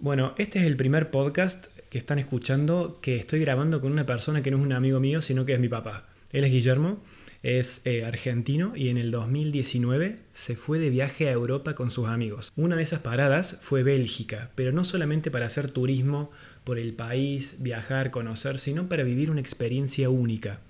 Bueno, 0.00 0.32
este 0.38 0.60
es 0.60 0.64
el 0.64 0.76
primer 0.76 1.10
podcast 1.10 1.66
que 1.90 1.98
están 1.98 2.20
escuchando 2.20 3.00
que 3.02 3.16
estoy 3.16 3.40
grabando 3.40 3.80
con 3.80 3.90
una 3.90 4.06
persona 4.06 4.42
que 4.42 4.52
no 4.52 4.58
es 4.58 4.62
un 4.62 4.72
amigo 4.72 5.00
mío, 5.00 5.20
sino 5.20 5.44
que 5.44 5.54
es 5.54 5.58
mi 5.58 5.68
papá. 5.68 6.06
Él 6.30 6.44
es 6.44 6.52
Guillermo, 6.52 7.02
es 7.42 7.82
eh, 7.84 8.04
argentino 8.04 8.74
y 8.76 8.90
en 8.90 8.96
el 8.96 9.10
2019 9.10 10.20
se 10.32 10.54
fue 10.54 10.78
de 10.78 10.90
viaje 10.90 11.26
a 11.26 11.32
Europa 11.32 11.74
con 11.74 11.90
sus 11.90 12.06
amigos. 12.06 12.52
Una 12.54 12.76
de 12.76 12.84
esas 12.84 13.00
paradas 13.00 13.58
fue 13.60 13.82
Bélgica, 13.82 14.52
pero 14.54 14.70
no 14.70 14.84
solamente 14.84 15.32
para 15.32 15.46
hacer 15.46 15.68
turismo 15.68 16.30
por 16.62 16.78
el 16.78 16.92
país, 16.92 17.56
viajar, 17.58 18.12
conocer, 18.12 18.60
sino 18.60 18.88
para 18.88 19.02
vivir 19.02 19.32
una 19.32 19.40
experiencia 19.40 20.10
única. 20.10 20.60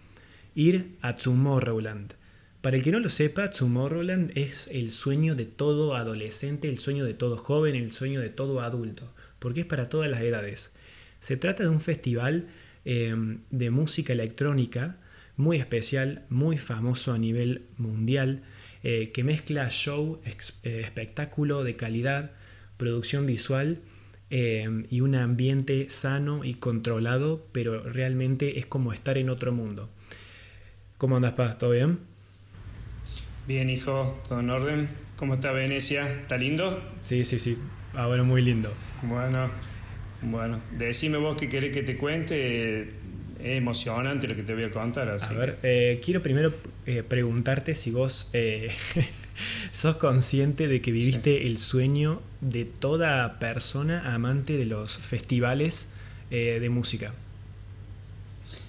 Ir 0.54 0.96
a 1.02 1.16
Tomorrowland. 1.16 2.14
Para 2.62 2.76
el 2.76 2.82
que 2.82 2.90
no 2.90 2.98
lo 2.98 3.08
sepa, 3.08 3.50
Tomorrowland 3.50 4.32
es 4.36 4.68
el 4.72 4.90
sueño 4.90 5.36
de 5.36 5.45
todo 5.45 5.95
adolescente, 5.95 6.68
el 6.68 6.76
sueño 6.76 7.04
de 7.04 7.14
todo 7.14 7.36
joven, 7.36 7.76
el 7.76 7.92
sueño 7.92 8.20
de 8.20 8.30
todo 8.30 8.60
adulto, 8.62 9.12
porque 9.39 9.61
es 9.61 9.66
para 9.66 9.89
todas 9.89 10.11
las 10.11 10.20
edades. 10.20 10.73
Se 11.21 11.36
trata 11.36 11.64
de 11.64 11.68
un 11.68 11.81
festival 11.81 12.49
eh, 12.85 13.14
de 13.50 13.71
música 13.71 14.12
electrónica 14.12 14.96
muy 15.36 15.58
especial, 15.58 16.25
muy 16.31 16.58
famoso 16.58 17.12
a 17.12 17.18
nivel 17.18 17.62
mundial, 17.76 18.43
eh, 18.82 19.11
que 19.12 19.25
mezcla 19.25 19.68
show, 19.71 20.21
eh, 20.25 20.81
espectáculo 20.81 21.64
de 21.64 21.76
calidad, 21.76 22.32
producción 22.76 23.26
visual 23.26 23.81
y 24.31 25.00
un 25.00 25.14
ambiente 25.14 25.89
sano 25.89 26.45
y 26.45 26.53
controlado, 26.53 27.46
pero 27.50 27.82
realmente 27.82 28.59
es 28.59 28.67
como 28.67 28.93
estar 28.93 29.17
en 29.17 29.31
otro 29.31 29.53
mundo. 29.53 29.89
¿Cómo 30.98 31.17
andas, 31.17 31.32
Paz? 31.32 31.57
¿Todo 31.57 31.70
bien? 31.70 31.98
Bien, 33.47 33.70
hijo, 33.70 34.20
todo 34.28 34.41
en 34.41 34.50
orden. 34.50 34.89
¿Cómo 35.17 35.33
está 35.33 35.53
Venecia? 35.53 36.06
¿Está 36.11 36.36
lindo? 36.36 36.83
Sí, 37.05 37.25
sí, 37.25 37.39
sí. 37.39 37.56
Ah, 37.98 38.06
bueno, 38.06 38.25
muy 38.25 38.42
lindo. 38.42 38.72
Bueno, 39.02 39.50
bueno. 40.22 40.61
Decime 40.78 41.19
vos 41.19 41.36
qué 41.36 41.48
querés 41.48 41.72
que 41.72 41.83
te 41.83 41.97
cuente. 41.97 42.83
Es 42.83 42.94
emocionante 43.41 44.28
lo 44.28 44.36
que 44.36 44.45
te 44.45 44.55
voy 44.55 44.62
a 44.62 44.70
contar. 44.70 45.09
A 45.09 45.33
ver, 45.33 45.59
eh, 45.64 46.00
quiero 46.05 46.23
primero 46.23 46.55
eh, 46.86 47.03
preguntarte 47.03 47.75
si 47.75 47.91
vos 47.91 48.31
eh, 48.34 48.70
sos 49.73 49.97
consciente 49.97 50.69
de 50.69 50.81
que 50.81 50.92
viviste 50.92 51.48
el 51.48 51.58
sueño 51.58 52.23
de 52.41 52.67
toda 52.67 53.41
persona 53.41 54.14
amante 54.14 54.56
de 54.56 54.67
los 54.67 54.97
festivales 54.98 55.89
de 56.30 56.69
música. 56.69 57.14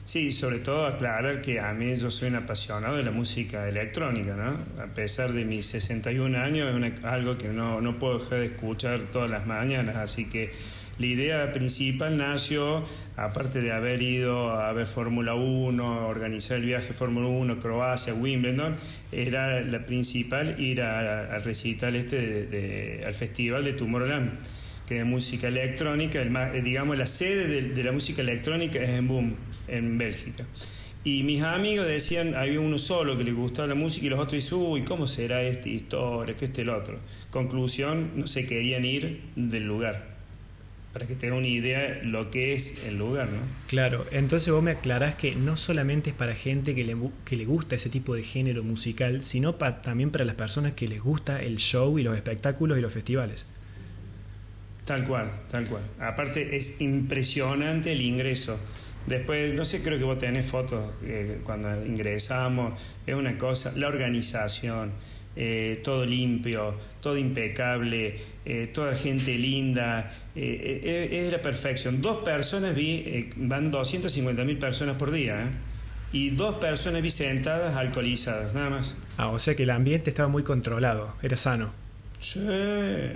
Sí, 0.10 0.32
sobre 0.32 0.58
todo 0.58 0.88
aclarar 0.88 1.40
que 1.40 1.60
a 1.60 1.72
mí 1.72 1.96
yo 1.96 2.10
soy 2.10 2.30
un 2.30 2.38
apasionado 2.38 2.98
de 2.98 3.04
la 3.04 3.12
música 3.12 3.70
electrónica, 3.70 4.34
¿no? 4.34 4.58
A 4.82 4.88
pesar 4.88 5.34
de 5.34 5.46
mis 5.46 5.68
61 5.68 6.36
años, 6.36 6.84
es 6.84 7.06
algo 7.06 7.38
que 7.38 7.50
no, 7.50 7.80
no 7.80 8.00
puedo 8.00 8.18
dejar 8.18 8.40
de 8.40 8.48
escuchar 8.48 9.02
todas 9.12 9.30
las 9.30 9.46
mañanas, 9.46 9.98
así 9.98 10.26
que 10.26 10.50
la 10.98 11.06
idea 11.06 11.52
principal 11.52 12.18
nació, 12.18 12.84
aparte 13.18 13.62
de 13.62 13.72
haber 13.72 14.02
ido 14.02 14.50
a 14.50 14.74
ver 14.74 14.88
Fórmula 14.88 15.36
1, 15.36 16.08
organizar 16.08 16.58
el 16.58 16.66
viaje 16.66 16.92
Fórmula 16.92 17.28
1, 17.28 17.60
Croacia, 17.60 18.16
Wimbledon, 18.16 18.78
era 19.12 19.62
la 19.62 19.86
principal 19.86 20.60
ir 20.60 20.82
al 20.82 21.44
recital 21.44 21.96
este, 21.96 23.04
al 23.06 23.14
festival 23.14 23.64
de 23.64 23.74
Tomorrowland 23.74 24.40
que 24.90 24.96
de 24.96 25.04
música 25.04 25.48
electrónica, 25.50 26.20
el, 26.20 26.36
eh, 26.36 26.64
digamos 26.64 26.98
la 26.98 27.06
sede 27.06 27.62
de, 27.62 27.84
la 27.84 27.92
música 27.92 28.24
electrónica 28.24 28.80
es 28.80 28.90
en 28.90 29.08
Boom, 29.08 29.36
en 29.72 29.98
Bélgica. 29.98 30.46
Y 31.04 31.24
mis 31.24 31.42
amigos 31.44 31.88
decían, 31.88 32.36
había 32.36 32.60
uno 32.60 32.78
solo 32.78 33.18
que 33.18 33.24
le 33.24 33.32
gustaba 33.32 33.70
la 33.70 33.76
música 33.76 34.06
y 34.06 34.10
los 34.10 34.20
otros 34.20 34.44
decían, 34.44 34.62
uy, 34.62 34.82
¿cómo 34.82 35.08
será 35.08 35.42
esta 35.42 35.70
historia? 35.70 36.36
¿Qué 36.36 36.46
este 36.46 36.64
el 36.64 36.70
otro? 36.70 37.00
Conclusión, 37.32 38.12
no 38.16 38.28
se 38.28 38.46
querían 38.46 38.84
ir 38.84 39.22
del 39.36 39.66
lugar. 39.66 40.20
Para 40.92 41.06
que 41.08 41.16
tengan 41.16 41.38
una 41.38 41.48
idea 41.48 42.02
lo 42.04 42.32
que 42.32 42.54
es 42.54 42.84
el 42.86 42.98
lugar, 42.98 43.28
¿no? 43.30 43.40
Claro, 43.68 44.08
entonces 44.12 44.52
vos 44.52 44.62
me 44.62 44.72
aclarás 44.72 45.16
que 45.16 45.36
no 45.36 45.56
solamente 45.56 46.10
es 46.10 46.16
para 46.16 46.36
gente 46.36 46.76
que 46.76 46.84
le, 46.84 46.98
que 47.24 47.38
le 47.38 47.46
gusta 47.46 47.76
ese 47.76 47.90
tipo 47.90 48.14
de 48.16 48.24
género 48.24 48.64
musical, 48.64 49.24
sino 49.24 49.56
también 49.56 50.10
para 50.10 50.26
las 50.26 50.36
personas 50.36 50.74
que 50.74 50.88
les 50.88 51.00
gusta 51.00 51.42
el 51.42 51.60
show 51.60 51.98
y 51.98 52.04
los 52.04 52.16
espectáculos 52.16 52.78
y 52.78 52.82
los 52.82 52.92
festivales. 52.92 53.46
Tal 54.84 55.06
cual, 55.06 55.30
tal 55.50 55.68
cual. 55.68 55.84
Aparte 56.00 56.58
es 56.58 56.82
impresionante 56.82 57.92
el 57.92 58.02
ingreso. 58.02 58.60
Después, 59.10 59.56
no 59.56 59.66
sé, 59.66 59.82
creo 59.82 59.98
que 59.98 60.04
vos 60.04 60.20
tenés 60.20 60.46
fotos 60.46 60.84
eh, 61.04 61.40
cuando 61.44 61.84
ingresamos, 61.84 62.80
es 63.08 63.16
una 63.16 63.40
cosa, 63.40 63.74
la 63.76 63.88
organización, 63.88 64.92
eh, 65.36 65.82
todo 65.84 66.06
limpio, 66.06 66.78
todo 67.02 67.18
impecable, 67.18 68.20
eh, 68.46 68.70
toda 68.72 68.96
gente 68.96 69.36
linda, 69.36 70.12
es 70.36 71.32
la 71.32 71.42
perfección. 71.42 72.04
Dos 72.04 72.18
personas 72.18 72.76
vi, 72.76 73.32
van 73.36 73.72
250 73.72 74.44
mil 74.44 74.60
personas 74.60 74.96
por 74.96 75.10
día, 75.10 75.50
y 76.12 76.30
dos 76.30 76.56
personas 76.56 77.02
vi 77.02 77.10
sentadas 77.10 77.76
alcoholizadas, 77.78 78.54
nada 78.54 78.70
más. 78.70 78.96
Ah, 79.18 79.30
o 79.30 79.40
sea 79.40 79.56
que 79.56 79.64
el 79.64 79.72
ambiente 79.72 80.12
estaba 80.12 80.30
muy 80.30 80.44
controlado, 80.44 81.16
era 81.24 81.36
sano. 81.36 81.72
Sí, 82.20 82.42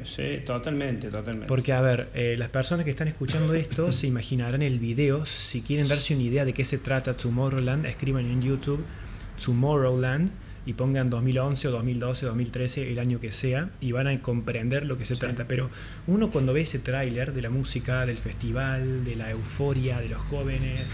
sí, 0.05 0.41
totalmente, 0.45 1.09
totalmente. 1.09 1.47
Porque, 1.47 1.73
a 1.73 1.81
ver, 1.81 2.09
eh, 2.13 2.35
las 2.37 2.49
personas 2.49 2.85
que 2.85 2.91
están 2.91 3.09
escuchando 3.09 3.53
esto 3.53 3.91
se 3.91 4.07
imaginarán 4.07 4.61
el 4.61 4.79
video. 4.79 5.25
Si 5.25 5.61
quieren 5.61 5.87
darse 5.87 6.15
una 6.15 6.23
idea 6.23 6.45
de 6.45 6.53
qué 6.53 6.63
se 6.63 6.77
trata 6.77 7.15
Tomorrowland, 7.15 7.85
escriban 7.85 8.25
en 8.25 8.41
YouTube 8.41 8.83
Tomorrowland 9.43 10.31
y 10.65 10.73
pongan 10.73 11.09
2011 11.09 11.67
o 11.67 11.71
2012 11.71 12.25
o 12.25 12.29
2013, 12.29 12.91
el 12.91 12.99
año 12.99 13.19
que 13.19 13.31
sea, 13.31 13.69
y 13.81 13.91
van 13.91 14.07
a 14.07 14.21
comprender 14.21 14.85
lo 14.85 14.97
que 14.97 15.03
se 15.03 15.17
trata. 15.17 15.45
Pero 15.47 15.69
uno 16.07 16.31
cuando 16.31 16.53
ve 16.53 16.61
ese 16.61 16.79
tráiler 16.79 17.33
de 17.33 17.41
la 17.41 17.49
música, 17.49 18.05
del 18.05 18.17
festival, 18.17 19.03
de 19.03 19.17
la 19.17 19.31
euforia, 19.31 19.99
de 19.99 20.07
los 20.07 20.21
jóvenes, 20.21 20.89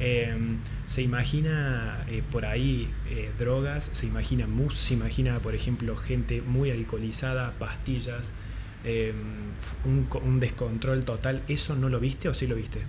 Em, 0.00 0.58
se 0.84 1.02
imagina 1.02 2.04
eh, 2.08 2.22
por 2.30 2.46
ahí 2.46 2.88
eh, 3.10 3.30
drogas, 3.36 3.90
se 3.92 4.06
imagina 4.06 4.46
mus, 4.46 4.76
se 4.76 4.94
imagina, 4.94 5.40
por 5.40 5.56
ejemplo, 5.56 5.96
gente 5.96 6.40
muy 6.40 6.70
alcoholizada, 6.70 7.52
pastillas, 7.58 8.32
em, 8.84 9.16
un, 9.84 10.40
descontrol 10.40 11.04
total. 11.04 11.42
¿Eso 11.48 11.74
no 11.74 11.88
lo 11.88 11.98
viste 11.98 12.28
o 12.28 12.34
sí 12.34 12.46
lo 12.46 12.54
viste? 12.54 12.80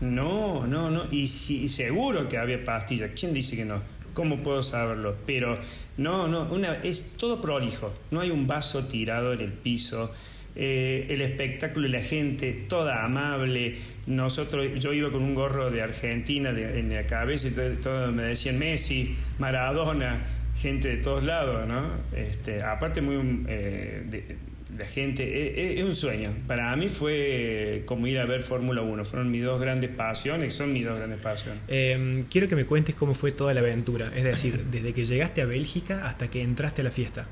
No, 0.00 0.66
no, 0.66 0.88
no. 0.88 1.04
Y, 1.10 1.26
si, 1.26 1.68
seguro 1.68 2.28
que 2.28 2.38
había 2.38 2.64
pastillas. 2.64 3.10
¿Quién 3.18 3.34
dice 3.34 3.56
que 3.56 3.64
no? 3.64 3.82
¿Cómo 4.14 4.42
puedo 4.42 4.62
saberlo? 4.62 5.16
Pero 5.26 5.58
no, 5.96 6.28
no, 6.28 6.42
una, 6.44 6.74
es 6.74 7.16
todo 7.16 7.40
prolijo. 7.40 7.92
No 8.10 8.20
hay 8.20 8.30
un 8.30 8.46
vaso 8.46 8.84
tirado 8.84 9.32
en 9.32 9.40
el 9.40 9.52
piso. 9.52 10.12
Eh, 10.56 11.06
el 11.10 11.20
espectáculo 11.20 11.86
y 11.86 11.90
la 11.90 12.00
gente, 12.00 12.52
toda 12.68 13.04
amable. 13.04 13.76
Nosotros, 14.06 14.66
yo 14.78 14.92
iba 14.92 15.10
con 15.10 15.22
un 15.22 15.34
gorro 15.34 15.70
de 15.70 15.82
Argentina 15.82 16.50
en 16.50 16.92
la 16.92 17.06
cabeza 17.06 17.48
y 17.48 17.76
todo, 17.76 18.10
me 18.12 18.24
decían 18.24 18.58
Messi, 18.58 19.14
Maradona, 19.38 20.24
gente 20.56 20.88
de 20.88 20.96
todos 20.96 21.22
lados, 21.22 21.68
¿no? 21.68 21.90
Este, 22.16 22.62
aparte 22.62 23.00
muy 23.00 23.44
eh, 23.48 24.36
la 24.76 24.86
gente, 24.86 25.78
es, 25.78 25.84
un 25.84 25.94
sueño. 25.94 26.34
Para 26.46 26.74
mí 26.76 26.88
fue 26.88 27.82
como 27.86 28.06
ir 28.06 28.18
a 28.18 28.26
ver 28.26 28.40
Fórmula 28.40 28.82
1, 28.82 29.04
fueron 29.04 29.30
mis 29.30 29.44
dos 29.44 29.60
grandes 29.60 29.90
pasiones, 29.90 30.54
son 30.54 30.72
mis 30.72 30.84
dos 30.84 30.98
grandes 30.98 31.20
pasiones. 31.20 31.62
Em, 31.68 32.24
quiero 32.24 32.48
que 32.48 32.56
me 32.56 32.64
cuentes 32.64 32.94
cómo 32.94 33.14
fue 33.14 33.32
toda 33.32 33.54
la 33.54 33.60
aventura, 33.60 34.12
es 34.14 34.24
decir, 34.24 34.64
desde 34.70 34.92
que 34.92 35.04
llegaste 35.04 35.42
a 35.42 35.46
Bélgica 35.46 36.06
hasta 36.06 36.28
que 36.28 36.42
entraste 36.42 36.80
a 36.80 36.84
la 36.84 36.90
fiesta. 36.90 37.28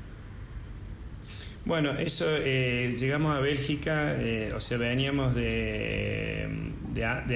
Bueno, 1.65 1.91
eso, 1.99 2.25
eh, 2.29 2.95
llegamos 2.97 3.35
a 3.35 3.41
Bélgica, 3.41 4.15
eh, 4.17 4.51
o 4.55 4.59
sea, 4.59 4.77
veníamos 4.77 5.35
de 5.35 6.47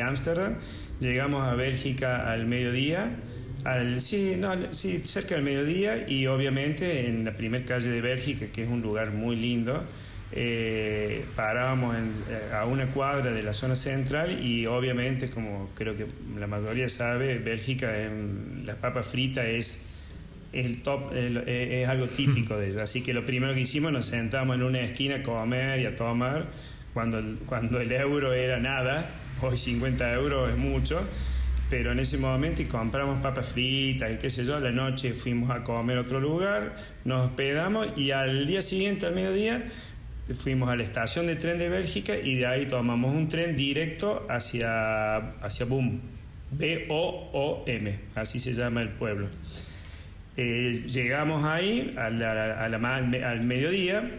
Ámsterdam, 0.01 0.55
de, 0.99 1.07
llegamos 1.07 1.43
a 1.43 1.55
Bélgica 1.55 2.31
al 2.31 2.45
mediodía, 2.45 3.17
al, 3.65 3.99
sí, 4.01 4.35
no, 4.37 4.73
sí, 4.73 5.01
cerca 5.03 5.35
del 5.35 5.43
mediodía 5.43 6.09
y 6.09 6.27
obviamente 6.27 7.07
en 7.07 7.25
la 7.25 7.33
primera 7.35 7.65
calle 7.65 7.89
de 7.89 8.01
Bélgica, 8.01 8.47
que 8.47 8.63
es 8.63 8.69
un 8.69 8.81
lugar 8.81 9.11
muy 9.11 9.35
lindo, 9.35 9.83
eh, 10.31 11.25
parábamos 11.35 11.95
a 12.53 12.65
una 12.65 12.87
cuadra 12.87 13.31
de 13.31 13.43
la 13.43 13.53
zona 13.53 13.75
central 13.75 14.43
y 14.43 14.65
obviamente, 14.65 15.29
como 15.29 15.69
creo 15.75 15.95
que 15.95 16.07
la 16.39 16.47
mayoría 16.47 16.89
sabe, 16.89 17.37
Bélgica, 17.37 18.01
en, 18.03 18.63
la 18.65 18.75
papa 18.75 19.03
frita 19.03 19.45
es 19.45 19.81
el 20.53 20.81
top, 20.81 21.11
es 21.13 21.89
algo 21.89 22.07
típico 22.07 22.57
de 22.57 22.69
ellos. 22.69 22.81
Así 22.81 23.01
que 23.01 23.13
lo 23.13 23.25
primero 23.25 23.53
que 23.53 23.61
hicimos 23.61 23.91
nos 23.91 24.05
sentamos 24.05 24.55
en 24.55 24.63
una 24.63 24.81
esquina 24.81 25.15
a 25.15 25.23
comer 25.23 25.79
y 25.79 25.85
a 25.85 25.95
tomar 25.95 26.47
cuando 26.93 27.17
el, 27.17 27.39
cuando 27.45 27.79
el 27.79 27.91
euro 27.91 28.33
era 28.33 28.59
nada, 28.59 29.09
hoy 29.41 29.57
50 29.57 30.13
euros 30.13 30.51
es 30.51 30.57
mucho, 30.57 31.01
pero 31.69 31.91
en 31.91 31.99
ese 31.99 32.17
momento 32.17 32.61
y 32.61 32.65
compramos 32.65 33.21
papas 33.21 33.47
fritas 33.53 34.11
y 34.11 34.17
qué 34.17 34.29
sé 34.29 34.45
yo, 34.45 34.55
a 34.55 34.59
la 34.59 34.71
noche 34.71 35.13
fuimos 35.13 35.49
a 35.49 35.63
comer 35.63 35.97
a 35.97 36.01
otro 36.01 36.19
lugar, 36.19 36.75
nos 37.03 37.25
hospedamos 37.25 37.87
y 37.97 38.11
al 38.11 38.45
día 38.45 38.61
siguiente, 38.61 39.07
al 39.07 39.15
mediodía, 39.15 39.65
fuimos 40.35 40.69
a 40.69 40.75
la 40.75 40.83
estación 40.83 41.27
de 41.27 41.35
tren 41.35 41.57
de 41.57 41.69
Bélgica 41.69 42.15
y 42.15 42.35
de 42.35 42.45
ahí 42.45 42.65
tomamos 42.67 43.13
un 43.13 43.27
tren 43.27 43.55
directo 43.55 44.25
hacia, 44.29 45.17
hacia 45.41 45.65
Boom, 45.65 45.99
B-O-O-M, 46.51 47.99
así 48.15 48.39
se 48.39 48.53
llama 48.53 48.83
el 48.83 48.89
pueblo. 48.89 49.29
Eh, 50.35 50.83
llegamos 50.87 51.43
ahí 51.43 51.93
al 51.95 53.43
mediodía, 53.43 54.09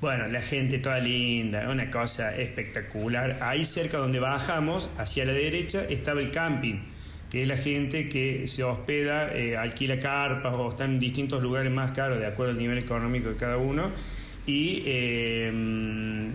Bueno, 0.00 0.26
la 0.28 0.42
gente 0.42 0.78
toda 0.80 0.98
linda, 0.98 1.70
una 1.70 1.88
cosa 1.90 2.36
espectacular. 2.36 3.38
Ahí 3.40 3.64
cerca 3.64 3.98
donde 3.98 4.18
bajamos, 4.18 4.90
hacia 4.98 5.24
la 5.24 5.32
derecha, 5.32 5.84
estaba 5.88 6.20
el 6.20 6.30
camping, 6.30 6.80
que 7.30 7.42
es 7.42 7.48
la 7.48 7.56
gente 7.56 8.08
que 8.08 8.46
se 8.46 8.64
hospeda, 8.64 9.34
eh, 9.34 9.56
alquila 9.56 9.98
carpas 9.98 10.52
o 10.52 10.68
está 10.68 10.84
en 10.84 10.98
distintos 10.98 11.42
lugares 11.42 11.72
más 11.72 11.92
caros, 11.92 12.18
de 12.18 12.26
acuerdo 12.26 12.52
al 12.52 12.58
nivel 12.58 12.76
económico 12.78 13.30
de 13.30 13.36
cada 13.36 13.56
uno. 13.56 13.90
Y 14.46 14.82
eh, 14.84 16.30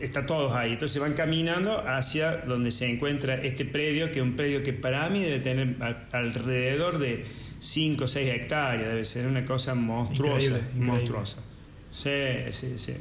está 0.00 0.26
todos 0.26 0.52
ahí. 0.52 0.72
Entonces 0.72 1.00
van 1.00 1.14
caminando 1.14 1.82
hacia 1.86 2.38
donde 2.38 2.70
se 2.70 2.90
encuentra 2.90 3.34
este 3.36 3.64
predio, 3.64 4.10
que 4.10 4.18
es 4.18 4.24
un 4.24 4.36
predio 4.36 4.62
que 4.62 4.72
para 4.72 5.08
mí 5.08 5.22
debe 5.22 5.40
tener 5.40 5.76
alrededor 6.12 6.98
de 6.98 7.24
5 7.64 8.04
o 8.04 8.06
6 8.06 8.28
hectáreas, 8.28 8.88
debe 8.88 9.04
ser 9.06 9.26
una 9.26 9.44
cosa 9.44 9.74
monstruosa. 9.74 10.60
monstruosa. 10.76 11.38
Sí, 11.90 12.10
sí, 12.50 12.74
sí, 12.76 12.92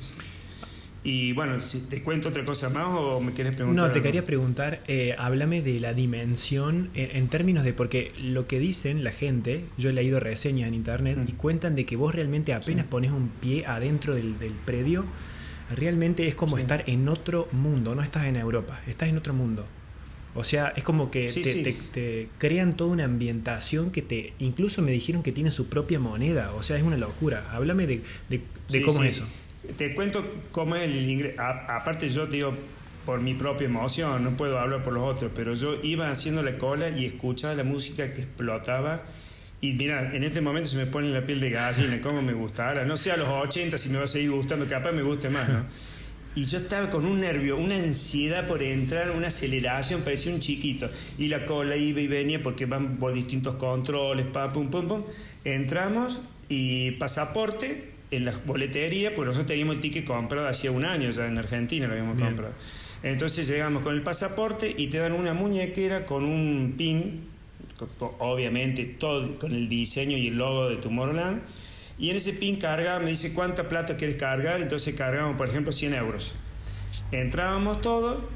Y 1.04 1.34
bueno, 1.34 1.60
si 1.60 1.80
te 1.82 2.02
cuento 2.02 2.30
otra 2.30 2.46
cosa 2.46 2.70
más 2.70 2.88
o 2.88 3.20
me 3.20 3.34
quieres 3.34 3.58
preguntar. 3.58 3.88
No, 3.88 3.92
te 3.92 4.02
quería 4.02 4.26
preguntar, 4.26 4.80
eh, 4.88 5.16
háblame 5.18 5.62
de 5.62 5.82
la 5.82 5.94
dimensión 5.94 6.92
en, 6.94 7.28
términos 7.28 7.66
de, 7.66 7.74
porque 7.74 8.14
lo 8.22 8.48
que 8.48 8.60
dicen 8.60 9.04
la 9.04 9.12
gente, 9.12 9.66
yo 9.78 9.90
he 9.90 9.94
leído 9.94 10.22
reseñas 10.22 10.70
en 10.70 10.76
internet 10.76 11.18
mm. 11.18 11.28
y 11.28 11.32
cuentan 11.34 11.76
de 11.76 11.86
que 11.86 11.98
vos 11.98 12.16
realmente 12.16 12.54
apenas 12.54 12.86
pones 12.86 13.12
un 13.12 13.28
pie 13.42 13.66
adentro 13.66 14.16
del, 14.16 14.40
del 14.40 14.54
predio, 14.54 15.04
realmente 15.76 16.26
es 16.26 16.36
como 16.36 16.58
estar 16.58 16.86
en 16.88 17.10
otro 17.10 17.50
mundo, 17.52 17.96
no 17.96 18.02
estás 18.02 18.28
en 18.28 18.38
Europa, 18.38 18.80
estás 18.88 19.10
en 19.10 19.18
otro 19.18 19.34
mundo. 19.34 19.66
O 20.36 20.44
sea, 20.44 20.74
es 20.76 20.84
como 20.84 21.12
que 21.12 21.28
te, 21.94 22.30
crean 22.38 22.76
toda 22.76 22.92
una 22.92 23.06
ambientación 23.06 23.92
que 23.92 24.02
te... 24.02 24.34
Incluso 24.40 24.82
me 24.82 24.92
dijeron 24.92 25.22
que 25.24 25.32
tiene 25.32 25.52
su 25.52 25.68
propia 25.68 26.00
moneda. 26.00 26.54
O 26.54 26.64
sea, 26.64 26.78
es 26.78 26.84
una 26.84 26.98
locura. 26.98 27.50
Háblame 27.52 27.86
de, 27.86 28.02
cómo 28.84 29.04
es 29.04 29.18
eso. 29.18 29.26
Te 29.78 29.94
cuento 29.94 30.26
cómo 30.52 30.76
es 30.76 30.84
el 30.84 31.10
ingreso. 31.10 31.40
Aparte 31.42 32.10
yo 32.10 32.26
digo, 32.28 32.54
por 33.06 33.22
mi 33.22 33.34
propia 33.34 33.66
emoción, 33.66 34.24
no 34.24 34.36
puedo 34.36 34.60
hablar 34.60 34.84
por 34.84 34.94
los 34.94 35.04
otros, 35.04 35.32
pero 35.36 35.54
yo 35.54 35.76
iba 35.84 36.10
haciendo 36.10 36.42
la 36.42 36.58
cola 36.58 36.90
y 36.90 37.06
escuchaba 37.06 37.54
la 37.54 37.64
música 37.64 38.14
que 38.14 38.22
explotaba 38.22 39.04
y 39.64 39.76
mira, 39.76 40.14
en 40.14 40.26
este 40.26 40.42
momento 40.42 40.68
se 40.68 40.76
me 40.76 40.88
pone 40.88 41.08
la 41.08 41.26
piel 41.26 41.40
de 41.40 41.50
gallina, 41.50 42.02
cómo 42.02 42.22
me 42.22 42.34
gustara. 42.34 42.84
No 42.84 42.98
sé 42.98 43.14
a 43.14 43.18
los 43.18 43.30
80 43.30 43.78
si 43.78 43.88
me 43.88 43.98
va 43.98 44.04
a 44.04 44.08
seguir 44.08 44.32
gustando, 44.32 44.68
capaz 44.68 44.92
me 44.92 45.04
guste 45.04 45.30
más, 45.30 45.48
¿no? 45.48 45.64
Y 46.36 46.46
yo 46.46 46.58
estaba 46.58 46.90
con 46.90 47.06
un 47.06 47.20
nervio, 47.20 47.58
una 47.58 47.76
ansiedad 47.76 48.48
por 48.48 48.64
entrar, 48.64 49.12
una 49.12 49.28
aceleración, 49.28 50.02
parecía 50.02 50.34
un 50.34 50.40
chiquito. 50.40 50.90
Y 51.18 51.28
la 51.28 51.46
cola 51.46 51.76
iba 51.78 52.02
y 52.02 52.08
venía 52.08 52.42
porque 52.42 52.66
van 52.66 52.98
por 52.98 53.14
distintos 53.14 53.56
controles, 53.56 54.26
pa, 54.26 54.52
pum, 54.52 54.70
pum, 54.70 54.88
pum. 54.88 55.04
Entramos 55.44 56.22
y 56.50 56.92
pasaporte 56.92 57.92
en 58.12 58.26
la 58.26 58.34
boletería, 58.46 59.16
pues 59.16 59.28
nosotros 59.28 59.48
teníamos 59.48 59.76
el 59.76 59.82
ticket 59.82 60.06
comprado 60.06 60.48
hacía 60.48 60.72
un 60.72 60.86
año 60.86 61.10
ya 61.10 61.28
en 61.28 61.38
Argentina, 61.38 61.88
lo 61.88 61.94
habíamos 61.94 62.20
comprado. 62.20 62.54
Entonces 63.04 63.48
llegamos 63.48 63.84
con 63.84 63.96
el 63.96 64.02
pasaporte 64.02 64.74
y 64.76 64.88
te 64.88 64.98
dan 64.98 65.14
una 65.14 65.34
muñequera 65.34 66.06
con 66.06 66.24
un 66.24 66.76
pin 66.78 67.34
obviamente 68.20 68.86
todo 68.86 69.38
con 69.40 69.52
el 69.52 69.68
diseño 69.68 70.18
y 70.18 70.28
el 70.28 70.36
logo 70.36 70.70
de 70.70 70.78
Tomorrowland. 70.78 71.42
Y 71.98 72.10
en 72.10 72.16
ese 72.16 72.34
pin 72.34 72.58
carga, 72.58 73.00
me 73.00 73.12
dice 73.12 73.34
cuánta 73.34 73.70
plata 73.70 73.98
quieres 73.98 74.16
cargar, 74.16 74.62
entonces 74.62 74.96
cargamos, 74.96 75.38
por 75.38 75.48
ejemplo, 75.48 75.72
100 75.72 75.94
euros. 75.94 76.36
Entrábamos 77.12 77.82
todo 77.82 78.28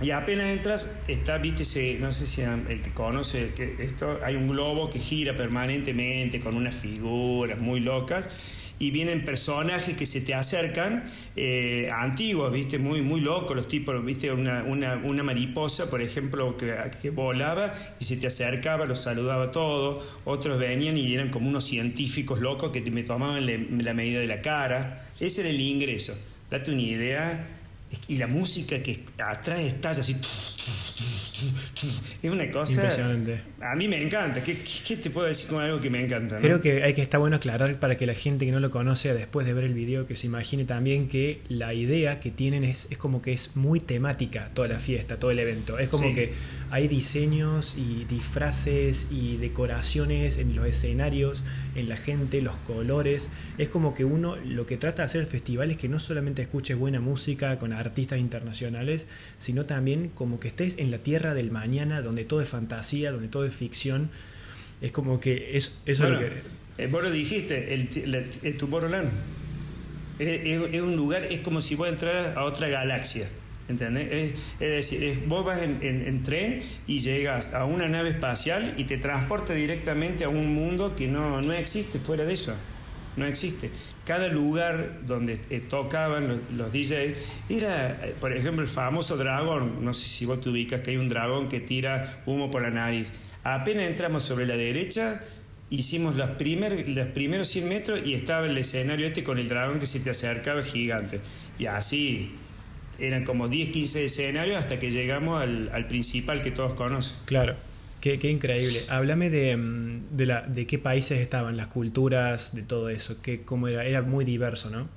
y 0.00 0.10
apenas 0.10 0.46
entras, 0.46 0.88
está, 1.08 1.38
viste, 1.38 1.98
no 2.00 2.12
sé 2.12 2.26
si 2.26 2.42
el 2.42 2.82
que 2.82 2.90
conoce 2.92 3.52
que 3.54 3.76
esto, 3.80 4.18
hay 4.24 4.36
un 4.36 4.48
globo 4.48 4.90
que 4.90 4.98
gira 4.98 5.36
permanentemente 5.36 6.40
con 6.40 6.56
unas 6.56 6.74
figuras 6.74 7.58
muy 7.58 7.80
locas 7.80 8.61
y 8.82 8.90
vienen 8.90 9.24
personajes 9.24 9.94
que 9.94 10.06
se 10.06 10.20
te 10.22 10.34
acercan, 10.34 11.04
eh, 11.36 11.88
antiguos, 11.94 12.52
¿viste? 12.52 12.80
Muy, 12.80 13.00
muy 13.00 13.20
locos 13.20 13.54
los 13.54 13.68
tipos, 13.68 14.04
¿viste? 14.04 14.32
Una, 14.32 14.64
una, 14.64 15.22
mariposa, 15.22 15.88
por 15.88 16.02
ejemplo, 16.02 16.56
que, 16.56 16.74
que, 17.00 17.10
volaba 17.10 17.72
y 18.00 18.04
se 18.04 18.16
te 18.16 18.26
acercaba, 18.26 18.84
los 18.84 19.00
saludaba 19.00 19.52
todo. 19.52 20.04
Otros 20.24 20.58
venían 20.58 20.96
y 20.96 21.14
eran 21.14 21.30
como 21.30 21.48
unos 21.48 21.62
científicos 21.64 22.40
locos 22.40 22.72
que 22.72 22.80
me 22.90 23.04
tomaban 23.04 23.46
la 23.84 23.94
medida 23.94 24.18
de 24.18 24.26
la 24.26 24.42
cara. 24.42 25.06
Ese 25.20 25.42
era 25.42 25.50
el 25.50 25.60
ingreso. 25.60 26.18
Date 26.50 26.72
una 26.72 26.82
idea. 26.82 27.46
Y 28.08 28.16
la 28.16 28.26
música 28.26 28.82
que 28.82 29.04
atrás 29.18 29.60
estalla 29.60 30.00
así 30.00 30.16
es 32.22 32.30
una 32.30 32.50
cosa. 32.50 32.74
Impresionante. 32.74 33.40
A 33.60 33.74
mí 33.74 33.88
me 33.88 34.00
encanta. 34.00 34.42
¿Qué, 34.42 34.54
te 34.54 35.10
puedo 35.10 35.26
decir 35.26 35.48
con 35.48 35.60
algo 35.60 35.80
que 35.80 35.90
me 35.90 36.04
encanta? 36.04 36.36
Creo 36.36 36.60
que 36.60 36.84
hay 36.84 36.94
que 36.94 37.02
estar 37.02 37.18
bueno 37.18 37.36
aclarar 37.36 37.80
para 37.80 37.96
que 37.96 38.06
la 38.06 38.14
gente 38.14 38.46
que 38.46 38.52
no 38.52 38.60
lo 38.60 38.70
conoce 38.70 39.12
después 39.12 39.46
de 39.46 39.52
ver 39.52 39.64
el 39.64 39.74
video 39.74 40.06
que 40.06 40.14
se 40.14 40.28
imagine 40.28 40.64
también 40.64 41.08
que 41.08 41.40
la 41.48 41.74
idea 41.74 42.20
que 42.20 42.30
tienen 42.30 42.62
es, 42.62 42.86
es 42.90 42.98
como 42.98 43.22
que 43.22 43.32
es 43.32 43.56
muy 43.56 43.80
temática 43.80 44.48
toda 44.54 44.68
la 44.68 44.78
fiesta, 44.78 45.18
todo 45.18 45.32
el 45.32 45.40
evento. 45.40 45.78
Es 45.78 45.88
como 45.88 46.14
que 46.14 46.32
hay 46.70 46.86
diseños 46.88 47.74
y 47.76 48.04
disfraces 48.04 49.08
y 49.10 49.36
decoraciones 49.36 50.38
en 50.38 50.54
los 50.54 50.66
escenarios, 50.66 51.42
en 51.74 51.88
la 51.88 51.96
gente, 51.96 52.42
los 52.42 52.56
colores. 52.56 53.28
Es 53.58 53.68
como 53.68 53.94
que 53.94 54.04
uno 54.04 54.36
lo 54.36 54.66
que 54.66 54.76
trata 54.76 55.02
de 55.02 55.06
hacer 55.06 55.20
el 55.22 55.26
festival 55.26 55.70
es 55.70 55.76
que 55.76 55.88
no 55.88 55.98
solamente 55.98 56.42
escuches 56.42 56.78
buena 56.78 57.00
música 57.00 57.58
con 57.58 57.72
artistas 57.72 58.18
internacionales, 58.18 59.06
sino 59.38 59.66
también 59.66 60.08
como 60.08 60.40
que 60.40 60.48
estés 60.48 60.78
en 60.78 60.90
la 60.90 60.98
tierra 60.98 61.34
del 61.34 61.50
mañana, 61.50 62.02
donde 62.02 62.24
todo 62.24 62.40
es 62.40 62.48
fantasía, 62.48 63.12
donde 63.12 63.28
todo 63.28 63.46
es 63.46 63.54
ficción. 63.54 64.10
Es 64.80 64.92
como 64.92 65.20
que 65.20 65.56
es, 65.56 65.80
eso 65.86 66.04
es 66.04 66.10
lo 66.10 66.18
que... 66.18 66.32
Eh, 66.78 66.86
vos 66.86 67.02
lo 67.02 67.10
dijiste, 67.10 67.74
el, 67.74 68.26
el, 68.42 68.56
Tomorrowland 68.56 69.10
es, 70.18 70.80
un 70.80 70.96
lugar, 70.96 71.24
es 71.24 71.40
como 71.40 71.60
si 71.60 71.74
vos 71.74 71.88
entraras 71.88 72.36
a 72.36 72.44
otra 72.44 72.68
galaxia. 72.68 73.28
¿Entendés? 73.72 74.34
Es, 74.60 74.60
decir, 74.60 75.24
vos 75.26 75.44
vas 75.44 75.62
en, 75.62 76.22
tren 76.22 76.60
y 76.86 77.00
llegas 77.00 77.54
a 77.54 77.64
una 77.64 77.88
nave 77.88 78.10
espacial 78.10 78.74
y 78.76 78.84
te 78.84 78.98
transporta 78.98 79.54
directamente 79.54 80.24
a 80.24 80.28
un 80.28 80.54
mundo 80.54 80.94
que 80.94 81.08
no, 81.08 81.40
no 81.40 81.52
existe 81.52 81.98
fuera 81.98 82.24
de 82.24 82.34
eso. 82.34 82.54
No 83.16 83.26
existe 83.26 83.70
cada 84.04 84.28
lugar 84.28 85.00
donde 85.06 85.38
eh, 85.50 85.60
tocaban 85.60 86.28
los, 86.28 86.40
los, 86.56 86.72
DJs 86.72 87.14
era, 87.48 87.90
eh, 88.04 88.14
por 88.18 88.32
ejemplo, 88.32 88.62
el 88.62 88.68
famoso 88.68 89.16
dragón. 89.16 89.84
No 89.84 89.94
sé 89.94 90.08
si 90.08 90.26
vos 90.26 90.40
te 90.40 90.48
ubicas 90.48 90.80
que 90.80 90.90
hay 90.90 90.96
un 90.96 91.08
dragón 91.08 91.48
que 91.48 91.60
tira 91.60 92.22
humo 92.26 92.50
por 92.50 92.62
la 92.62 92.70
nariz. 92.70 93.12
Apenas 93.44 93.84
entramos 93.84 94.22
sobre 94.22 94.46
la 94.46 94.56
derecha, 94.56 95.20
hicimos 95.70 96.16
los, 96.16 96.30
primer, 96.30 96.88
los 96.88 97.06
primeros 97.08 97.48
100 97.48 97.68
metros 97.68 98.00
y 98.04 98.14
estaba 98.14 98.46
el 98.46 98.58
escenario 98.58 99.06
este 99.06 99.22
con 99.22 99.38
el 99.38 99.48
dragón 99.48 99.78
que 99.78 99.86
se 99.86 100.00
te 100.00 100.10
acercaba 100.10 100.62
gigante. 100.62 101.20
Y 101.58 101.66
así 101.66 102.34
eran 102.98 103.24
como 103.24 103.48
10, 103.48 103.70
15 103.70 104.04
escenarios 104.04 104.58
hasta 104.58 104.78
que 104.78 104.90
llegamos 104.90 105.42
al, 105.42 105.70
al 105.72 105.86
principal 105.86 106.42
que 106.42 106.50
todos 106.50 106.74
conocen. 106.74 107.16
Claro. 107.24 107.56
Qué, 108.02 108.18
increíble. 108.28 108.80
Háblame 108.88 109.30
de, 109.30 109.56
mm, 109.56 110.16
de, 110.16 110.26
la, 110.26 110.42
de 110.42 110.66
qué 110.66 110.76
países 110.76 111.20
estaban, 111.20 111.56
las 111.56 111.68
culturas, 111.68 112.52
de 112.52 112.62
todo 112.62 112.88
eso. 112.88 113.22
Que, 113.22 113.42
cómo 113.42 113.68
era, 113.68 113.84
era 113.84 114.02
muy 114.02 114.24
diverso, 114.24 114.70
¿no? 114.70 114.88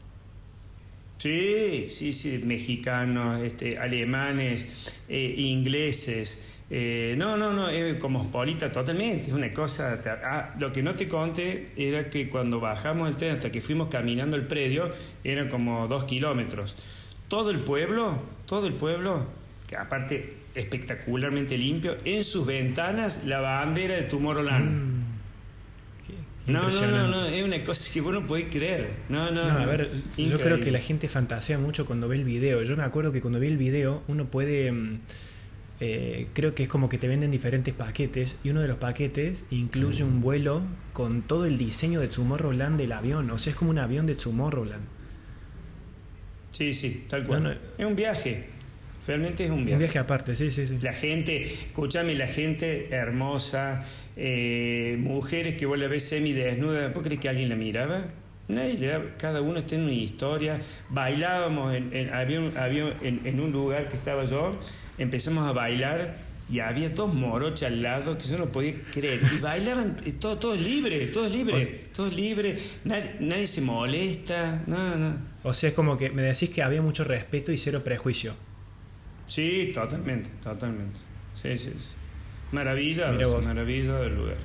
Sí, 1.18 1.86
sí, 1.90 2.14
sí, 2.14 2.42
mexicanos, 2.44 3.42
este, 3.42 3.78
alemanes, 3.78 5.00
eh, 5.08 5.36
ingleses. 5.38 6.62
Eh, 6.72 7.14
no, 7.16 7.38
no, 7.38 7.54
no, 7.54 7.70
es 7.70 7.94
cosmopolita 8.00 8.72
totalmente, 8.72 9.28
es 9.28 9.34
una 9.34 9.54
cosa... 9.54 10.02
Ah, 10.24 10.56
lo 10.60 10.72
que 10.72 10.82
no 10.82 10.96
te 10.96 11.08
conté 11.08 11.70
era 11.78 12.10
que 12.10 12.28
cuando 12.28 12.60
bajamos 12.60 13.08
el 13.08 13.18
tren 13.18 13.34
hasta 13.34 13.52
que 13.52 13.62
fuimos 13.62 13.88
caminando 13.88 14.36
el 14.36 14.48
predio, 14.48 14.92
eran 15.24 15.48
como 15.48 15.88
dos 15.88 16.06
kilómetros. 16.06 16.76
Todo 17.28 17.52
el 17.52 17.60
pueblo, 17.60 18.20
todo 18.46 18.68
el 18.68 18.74
pueblo, 18.74 19.26
que 19.68 19.76
aparte 19.76 20.38
espectacularmente 20.56 21.58
limpio. 21.58 21.98
En 22.06 22.24
sus 22.24 22.46
ventanas 22.46 23.26
la 23.26 23.42
bandera 23.42 23.96
de 23.96 24.04
Tomorrowland. 24.04 24.66
Mm. 24.72 24.96
No, 26.48 26.70
no, 26.70 26.88
no, 26.88 27.08
no, 27.08 27.26
es 27.26 27.44
una 27.44 27.64
cosa 27.64 27.92
que 27.92 28.02
vos 28.02 28.14
no 28.14 28.28
podés 28.28 28.46
creer. 28.52 28.92
No, 29.10 29.32
no, 29.32 29.52
no. 29.52 29.60
A 29.60 29.66
ver, 29.66 29.92
yo 30.16 30.40
creo 30.40 30.60
que 30.60 30.70
la 30.70 30.80
gente 30.80 31.08
fantasea 31.08 31.58
mucho 31.58 31.88
cuando 31.88 32.08
ve 32.08 32.18
el 32.18 32.24
video. 32.24 32.62
Yo 32.62 32.78
me 32.78 32.84
acuerdo 32.84 33.12
que 33.12 33.22
cuando 33.22 33.40
vi 33.40 33.48
el 33.48 33.58
video 33.58 34.04
uno 34.08 34.26
puede... 34.26 34.72
Mm, 34.72 35.00
eh, 35.82 36.28
creo 36.34 36.56
que 36.56 36.64
es 36.64 36.70
como 36.70 36.88
que 36.88 36.98
te 36.98 37.10
venden 37.10 37.32
diferentes 37.32 37.74
paquetes 37.74 38.38
y 38.46 38.52
uno 38.52 38.62
de 38.62 38.70
los 38.70 38.78
paquetes 38.78 39.46
incluye 39.50 40.06
un 40.06 40.22
vuelo 40.22 40.62
con 40.94 41.22
todo 41.22 41.46
el 41.46 41.58
diseño 41.58 42.00
de 42.00 42.08
Tomorrowland 42.08 42.78
del 42.78 42.92
avión. 42.92 43.30
O 43.32 43.38
sea, 43.38 43.52
es 43.52 43.58
como 43.58 43.72
un 43.72 43.80
avión 43.80 44.06
de 44.06 44.16
Tomorrowland. 44.16 44.84
Sí, 46.56 46.74
sí, 46.74 47.04
tal 47.10 47.26
cual. 47.26 47.60
es 47.78 47.86
un 47.86 47.98
viaje. 47.98 48.46
Realmente 49.06 49.44
es 49.44 49.50
un 49.50 49.66
viaje. 49.66 49.74
Un 49.74 49.80
viaje 49.80 50.00
aparte, 50.00 50.38
sí, 50.38 50.52
sí, 50.52 50.66
sí. 50.66 50.78
La 50.82 50.94
gente, 50.94 51.42
escúchame, 51.42 52.16
la 52.16 52.28
gente 52.28 52.88
hermosa, 52.92 53.84
eh, 54.16 54.96
mujeres 55.02 55.56
que 55.56 55.66
vos 55.66 55.78
la 55.78 55.90
ves 55.90 56.08
semidesnuda, 56.08 56.88
¿vos 56.94 57.04
crees 57.04 57.20
que 57.20 57.28
alguien 57.28 57.50
la 57.50 57.58
miraba? 57.58 58.06
Nadie 58.48 59.02
cada 59.18 59.42
uno 59.42 59.66
tiene 59.66 59.84
una 59.84 59.94
historia. 59.94 60.62
Bailábamos, 60.90 61.76
en, 61.76 62.10
había, 62.14 62.40
un, 62.40 62.54
en, 63.02 63.40
un 63.42 63.52
lugar 63.52 63.90
que 63.90 63.96
estaba 63.96 64.24
yo, 64.24 64.58
empezamos 64.98 65.46
a 65.46 65.52
bailar 65.52 66.16
y 66.50 66.60
había 66.60 66.90
dos 66.90 67.14
morochas 67.14 67.72
al 67.72 67.82
lado 67.82 68.18
que 68.18 68.26
yo 68.28 68.38
no 68.38 68.52
podía 68.52 68.74
creer. 68.94 69.22
Y 69.36 69.40
bailaban 69.40 69.98
eh, 70.06 70.14
todo, 70.14 70.38
todo 70.38 70.56
libre, 70.56 71.08
todo 71.08 71.28
libre, 71.28 71.88
todo 71.94 72.08
libre, 72.08 72.56
nadie, 72.84 73.16
nadie 73.20 73.48
se 73.48 73.62
molesta, 73.62 74.64
no, 74.68 74.96
no. 74.96 75.18
O 75.44 75.54
sea, 75.54 75.70
es 75.70 75.76
como 75.76 75.98
que 75.98 76.10
me 76.10 76.22
decís 76.22 76.50
que 76.50 76.62
había 76.62 76.82
mucho 76.82 77.04
respeto 77.04 77.52
y 77.52 77.58
cero 77.58 77.84
prejuicio. 77.84 78.36
Sí, 79.26 79.72
totalmente, 79.74 80.30
totalmente. 80.44 81.00
Sí, 81.34 81.58
sí, 81.58 81.72
sí. 81.78 81.88
Maravilloso, 82.52 83.42
maravilloso 83.42 84.02
del 84.02 84.16
lugar. 84.16 84.38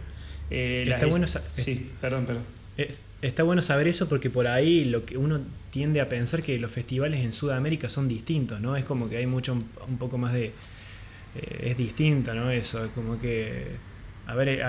Eh, 0.50 0.84
está 0.88 1.06
bueno 1.06 1.26
sí, 1.54 1.90
perdón, 2.00 2.24
perdón. 2.24 2.42
Eh, 2.78 2.94
está 3.22 3.42
bueno 3.42 3.62
saber 3.62 3.88
eso 3.88 4.08
porque 4.08 4.30
por 4.30 4.46
ahí 4.46 4.84
lo 4.86 5.04
que 5.04 5.18
uno 5.18 5.40
tiende 5.70 6.00
a 6.00 6.08
pensar 6.08 6.42
que 6.42 6.58
los 6.58 6.72
festivales 6.72 7.20
en 7.20 7.32
Sudamérica 7.32 7.88
son 7.88 8.08
distintos, 8.08 8.60
¿no? 8.60 8.74
Es 8.74 8.84
como 8.84 9.08
que 9.08 9.18
hay 9.18 9.26
mucho 9.26 9.52
un 9.52 9.98
poco 9.98 10.18
más 10.18 10.32
de 10.32 10.52
eh, 11.34 11.68
es 11.70 11.76
distinto, 11.76 12.34
¿no? 12.34 12.50
Eso, 12.50 12.84
es 12.84 12.90
como 12.92 13.20
que, 13.20 13.66
a 14.26 14.34
ver, 14.34 14.64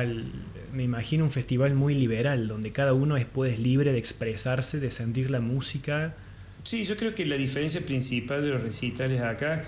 me 0.74 0.84
imagino 0.84 1.24
un 1.24 1.32
festival 1.32 1.74
muy 1.74 1.96
liberal, 1.96 2.48
donde 2.48 2.72
cada 2.72 2.94
uno 2.94 3.18
es 3.18 3.25
pues, 3.25 3.60
libre 3.60 3.91
de 3.91 4.00
expresarse, 4.00 4.80
de 4.80 4.91
sentir 4.91 5.30
la 5.30 5.39
música. 5.39 6.15
Sí, 6.63 6.86
yo 6.86 6.96
creo 6.96 7.15
que 7.15 7.25
la 7.25 7.38
diferencia 7.38 7.82
principal 7.82 8.44
de 8.44 8.50
los 8.50 8.62
recitales 8.62 9.22
acá 9.22 9.63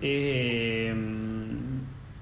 es 0.00 0.94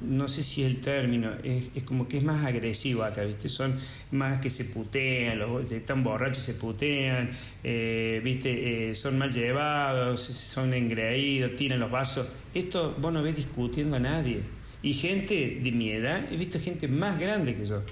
no 0.00 0.28
sé 0.28 0.42
si 0.42 0.62
es 0.62 0.68
el 0.68 0.80
término, 0.80 1.30
es, 1.42 1.70
como 1.84 2.06
que 2.06 2.18
es 2.18 2.22
más 2.22 2.44
agresivo 2.44 3.02
acá, 3.02 3.22
¿viste? 3.22 3.48
Son 3.48 3.76
más 4.10 4.38
que 4.38 4.50
se 4.50 4.64
putean, 4.64 5.38
los, 5.38 5.70
están 5.72 6.04
borrachos 6.04 6.42
se 6.42 6.54
putean, 6.54 7.30
eh, 7.64 8.20
¿viste? 8.22 8.90
Eh, 8.90 8.94
son 8.94 9.18
mal 9.18 9.32
llevados, 9.32 10.20
son 10.20 10.74
engreídos, 10.74 11.56
tiran 11.56 11.80
los 11.80 11.90
vasos. 11.90 12.26
Esto 12.54 12.94
vos 12.98 13.12
no 13.12 13.22
ves 13.22 13.36
discutiendo 13.36 13.96
a 13.96 14.00
nadie. 14.00 14.42
Y 14.82 14.92
gente 14.92 15.60
de 15.62 15.72
mi 15.72 15.90
he 15.90 16.36
visto 16.36 16.60
gente 16.60 16.88
más 16.88 17.18
grande 17.18 17.56
que 17.56 17.64
yo, 17.64 17.82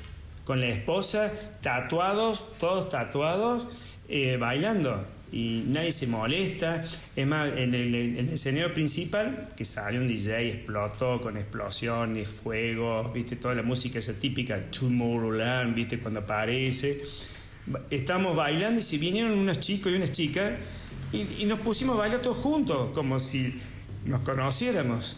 con 0.44 0.60
la 0.60 0.68
esposa, 0.68 1.32
tatuados, 1.62 2.58
todos 2.58 2.88
tatuados, 2.88 3.66
eh, 4.08 4.36
bailando 4.36 5.04
y 5.34 5.64
nadie 5.66 5.90
se 5.90 6.06
molesta. 6.06 6.80
Es 7.16 7.26
más, 7.26 7.50
en 7.56 7.74
el, 7.74 8.28
escenario 8.32 8.72
principal, 8.72 9.48
que 9.56 9.64
sale 9.64 9.98
un 9.98 10.06
DJ, 10.06 10.48
explotó 10.48 11.20
con 11.20 11.36
explosiones, 11.36 12.28
fuego, 12.28 13.10
viste, 13.12 13.34
toda 13.34 13.56
la 13.56 13.64
música 13.64 13.98
esa 13.98 14.12
típica 14.12 14.70
Tomorrowland, 14.70 15.74
viste, 15.74 15.98
cuando 15.98 16.20
aparece. 16.20 17.02
Estamos 17.90 18.36
bailando 18.36 18.78
y 18.78 18.84
si 18.84 18.96
vinieron 18.96 19.36
unos 19.36 19.58
chicos 19.58 19.90
y 19.90 19.96
unas 19.96 20.12
chicas 20.12 20.52
y, 21.12 21.44
nos 21.46 21.58
pusimos 21.58 21.96
a 21.96 22.00
bailar 22.00 22.22
todos 22.22 22.36
juntos, 22.36 22.90
como 22.94 23.18
si 23.18 23.54
nos 24.06 24.20
conociéramos. 24.22 25.16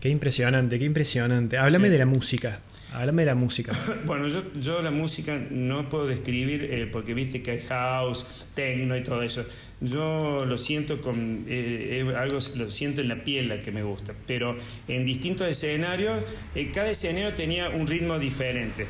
Qué 0.00 0.08
impresionante, 0.08 0.76
qué 0.76 0.86
impresionante. 0.86 1.56
Háblame 1.56 1.88
de 1.88 1.98
la 1.98 2.06
música. 2.06 2.60
Háblame 2.92 3.22
de 3.22 3.26
la 3.26 3.34
música. 3.34 3.72
bueno, 4.06 4.26
yo, 4.26 4.42
yo 4.54 4.82
la 4.82 4.90
música 4.90 5.40
no 5.50 5.88
puedo 5.88 6.06
describir 6.06 6.64
eh, 6.64 6.88
porque 6.90 7.14
viste 7.14 7.42
que 7.42 7.52
hay 7.52 7.60
house, 7.60 8.46
techno 8.54 8.96
y 8.96 9.02
todo 9.02 9.22
eso. 9.22 9.44
Yo 9.80 10.44
lo 10.44 10.58
siento 10.58 11.00
con 11.00 11.46
eh, 11.48 12.04
eh, 12.06 12.14
algo 12.16 12.38
lo 12.56 12.70
siento 12.70 13.00
en 13.00 13.08
la 13.08 13.24
piel 13.24 13.48
la 13.48 13.62
que 13.62 13.72
me 13.72 13.82
gusta, 13.82 14.12
pero 14.26 14.56
en 14.88 15.06
distintos 15.06 15.48
escenarios 15.48 16.20
cada 16.74 16.90
escenario 16.90 17.32
tenía 17.32 17.70
un 17.70 17.86
ritmo 17.86 18.18
diferente. 18.18 18.86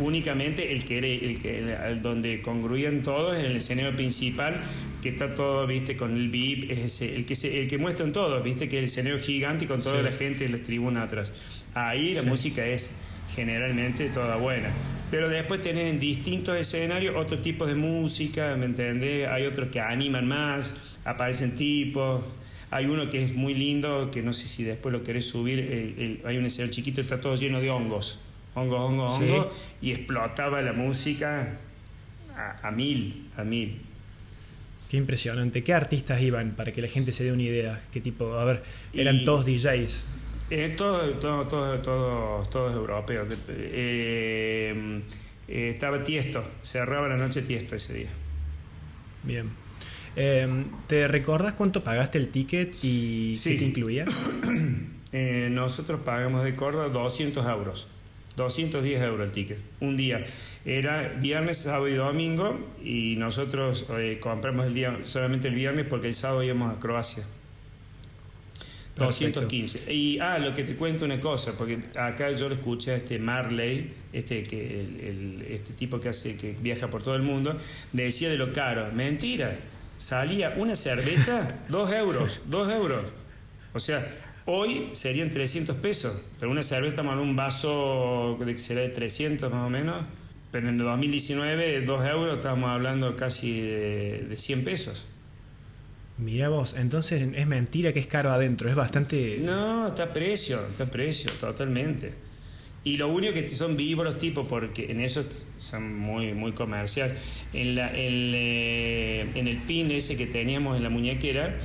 Únicamente 0.00 0.72
el 0.72 0.84
que 0.84 0.98
era 0.98 1.06
el 1.06 1.40
que 1.40 1.98
donde 2.02 2.42
congruían 2.42 3.02
todos 3.02 3.38
en 3.38 3.44
el 3.44 3.56
escenario 3.56 3.94
principal 3.94 4.60
que 5.02 5.10
está 5.10 5.34
todo, 5.34 5.66
viste, 5.66 5.96
con 5.96 6.16
el 6.16 6.28
VIP, 6.28 6.70
es 6.70 7.02
el 7.02 7.24
que 7.24 7.34
se, 7.34 7.60
el 7.60 7.66
que 7.66 7.76
muestran 7.76 8.12
todos, 8.12 8.42
viste 8.42 8.68
que 8.68 8.78
el 8.78 8.84
escenario 8.84 9.18
gigante 9.18 9.64
y 9.64 9.68
con 9.68 9.82
toda 9.82 10.00
la 10.00 10.12
gente 10.12 10.44
en 10.44 10.52
la 10.52 10.58
tribuna 10.58 11.02
atrás. 11.02 11.32
Ahí 11.74 12.14
la 12.14 12.22
música 12.22 12.64
es 12.64 12.92
generalmente 13.34 14.08
toda 14.08 14.36
buena. 14.36 14.70
Pero 15.10 15.28
después 15.28 15.60
tenés 15.60 15.90
en 15.90 16.00
distintos 16.00 16.56
escenarios 16.56 17.14
otro 17.16 17.38
tipo 17.38 17.66
de 17.66 17.74
música, 17.74 18.56
¿me 18.56 18.66
entendés? 18.66 19.28
Hay 19.28 19.44
otros 19.44 19.68
que 19.70 19.80
animan 19.80 20.26
más, 20.26 20.74
aparecen 21.04 21.54
tipos. 21.54 22.24
Hay 22.70 22.86
uno 22.86 23.10
que 23.10 23.22
es 23.22 23.34
muy 23.34 23.52
lindo, 23.52 24.10
que 24.10 24.22
no 24.22 24.32
sé 24.32 24.46
si 24.46 24.64
después 24.64 24.90
lo 24.92 25.02
querés 25.02 25.28
subir, 25.28 26.20
hay 26.24 26.38
un 26.38 26.46
escenario 26.46 26.72
chiquito, 26.72 27.02
está 27.02 27.20
todo 27.20 27.34
lleno 27.36 27.60
de 27.60 27.68
hongos. 27.68 28.20
Hongos, 28.54 28.80
hongos, 28.80 29.18
hongos. 29.18 29.46
Y 29.82 29.92
explotaba 29.92 30.62
la 30.62 30.72
música 30.72 31.58
a, 32.62 32.70
mil, 32.70 33.28
a 33.36 33.44
mil. 33.44 33.80
Qué 34.88 34.96
impresionante. 34.96 35.62
¿Qué 35.62 35.74
artistas 35.74 36.20
iban 36.22 36.52
para 36.52 36.72
que 36.72 36.80
la 36.80 36.88
gente 36.88 37.12
se 37.12 37.24
dé 37.24 37.32
una 37.32 37.42
idea? 37.42 37.80
¿Qué 37.92 38.00
tipo? 38.00 38.34
A 38.34 38.44
ver, 38.44 38.62
eran 38.94 39.24
todos 39.24 39.44
DJs. 39.44 40.04
Eh, 40.54 40.74
todos, 40.76 41.18
todos, 41.18 41.80
todos, 42.50 42.74
europeos. 42.74 43.26
Eh, 43.48 45.00
eh, 45.48 45.70
estaba 45.70 46.02
Tiesto, 46.02 46.44
cerraba 46.60 47.08
la 47.08 47.16
noche 47.16 47.40
Tiesto 47.40 47.74
ese 47.74 47.94
día. 47.94 48.10
Bien. 49.22 49.48
Em, 50.14 50.66
¿Te 50.88 51.08
recordás 51.08 51.54
cuánto 51.54 51.82
pagaste 51.82 52.18
el 52.18 52.28
ticket 52.28 52.76
y 52.82 53.34
qué 53.42 53.56
te 53.56 53.64
incluía? 53.64 54.04
nosotros 55.50 56.02
pagamos 56.04 56.44
de 56.44 56.52
Córdoba 56.54 56.90
200 56.90 57.46
euros. 57.46 57.88
210 58.36 59.00
euros 59.00 59.26
el 59.26 59.32
ticket, 59.32 59.58
un 59.80 59.96
día. 59.96 60.22
Era 60.66 61.14
viernes, 61.18 61.56
sábado 61.56 61.88
y 61.88 61.94
domingo 61.94 62.58
y 62.84 63.16
nosotros 63.16 63.86
compramos 64.20 64.66
el 64.66 64.74
día 64.74 64.98
solamente 65.04 65.48
el 65.48 65.54
viernes 65.54 65.86
porque 65.88 66.08
el 66.08 66.14
sábado 66.14 66.42
íbamos 66.42 66.76
a 66.76 66.78
Croacia. 66.78 67.24
215. 68.96 69.92
Y, 69.92 70.18
ah, 70.18 70.38
lo 70.38 70.52
que 70.54 70.64
te 70.64 70.76
cuento 70.76 71.04
una 71.04 71.18
cosa, 71.18 71.52
porque 71.56 71.78
acá 71.96 72.30
yo 72.32 72.48
lo 72.48 72.54
escuché 72.54 72.92
a 72.92 72.96
este 72.96 73.18
Marley, 73.18 73.92
este, 74.12 74.42
que, 74.42 74.80
el, 74.80 75.46
este 75.48 75.72
tipo 75.72 75.98
que, 75.98 76.10
hace, 76.10 76.36
que 76.36 76.54
viaja 76.60 76.90
por 76.90 77.02
todo 77.02 77.14
el 77.14 77.22
mundo, 77.22 77.56
decía 77.92 78.28
de 78.28 78.36
lo 78.36 78.52
caro. 78.52 78.92
Mentira, 78.92 79.58
salía 79.96 80.54
una 80.56 80.76
cerveza, 80.76 81.60
dos 81.68 81.90
euros, 81.92 82.42
dos 82.46 82.70
euros. 82.70 83.04
O 83.72 83.80
sea, 83.80 84.06
hoy 84.44 84.90
serían 84.92 85.30
300 85.30 85.76
pesos, 85.76 86.20
pero 86.38 86.52
una 86.52 86.62
cerveza 86.62 86.90
estamos 86.90 87.14
en 87.14 87.20
un 87.20 87.36
vaso 87.36 88.38
que 88.44 88.58
será 88.58 88.82
de 88.82 88.90
300 88.90 89.50
más 89.50 89.66
o 89.66 89.70
menos. 89.70 90.04
Pero 90.50 90.68
en 90.68 90.80
el 90.80 90.84
2019, 90.84 91.80
dos 91.80 92.04
euros, 92.04 92.34
estamos 92.34 92.68
hablando 92.68 93.16
casi 93.16 93.58
de, 93.62 94.26
de 94.28 94.36
100 94.36 94.64
pesos. 94.64 95.06
Mira 96.18 96.48
vos, 96.48 96.74
entonces 96.78 97.26
es 97.34 97.46
mentira 97.46 97.92
que 97.92 98.00
es 98.00 98.06
caro 98.06 98.30
adentro, 98.30 98.68
es 98.68 98.76
bastante... 98.76 99.38
No, 99.42 99.88
está 99.88 100.04
a 100.04 100.12
precio, 100.12 100.60
está 100.70 100.84
a 100.84 100.86
precio, 100.86 101.30
totalmente. 101.40 102.12
Y 102.84 102.96
lo 102.96 103.08
único 103.08 103.32
que 103.32 103.46
son 103.48 103.76
vivos 103.76 104.04
los 104.04 104.18
tipos, 104.18 104.46
porque 104.48 104.90
en 104.90 105.00
eso 105.00 105.24
son 105.56 105.96
muy, 105.98 106.34
muy 106.34 106.52
comercial. 106.52 107.14
Eh, 107.52 109.26
en 109.34 109.46
el 109.46 109.56
pin 109.58 109.90
ese 109.90 110.16
que 110.16 110.26
teníamos 110.26 110.76
en 110.76 110.82
la 110.82 110.90
muñequera, 110.90 111.56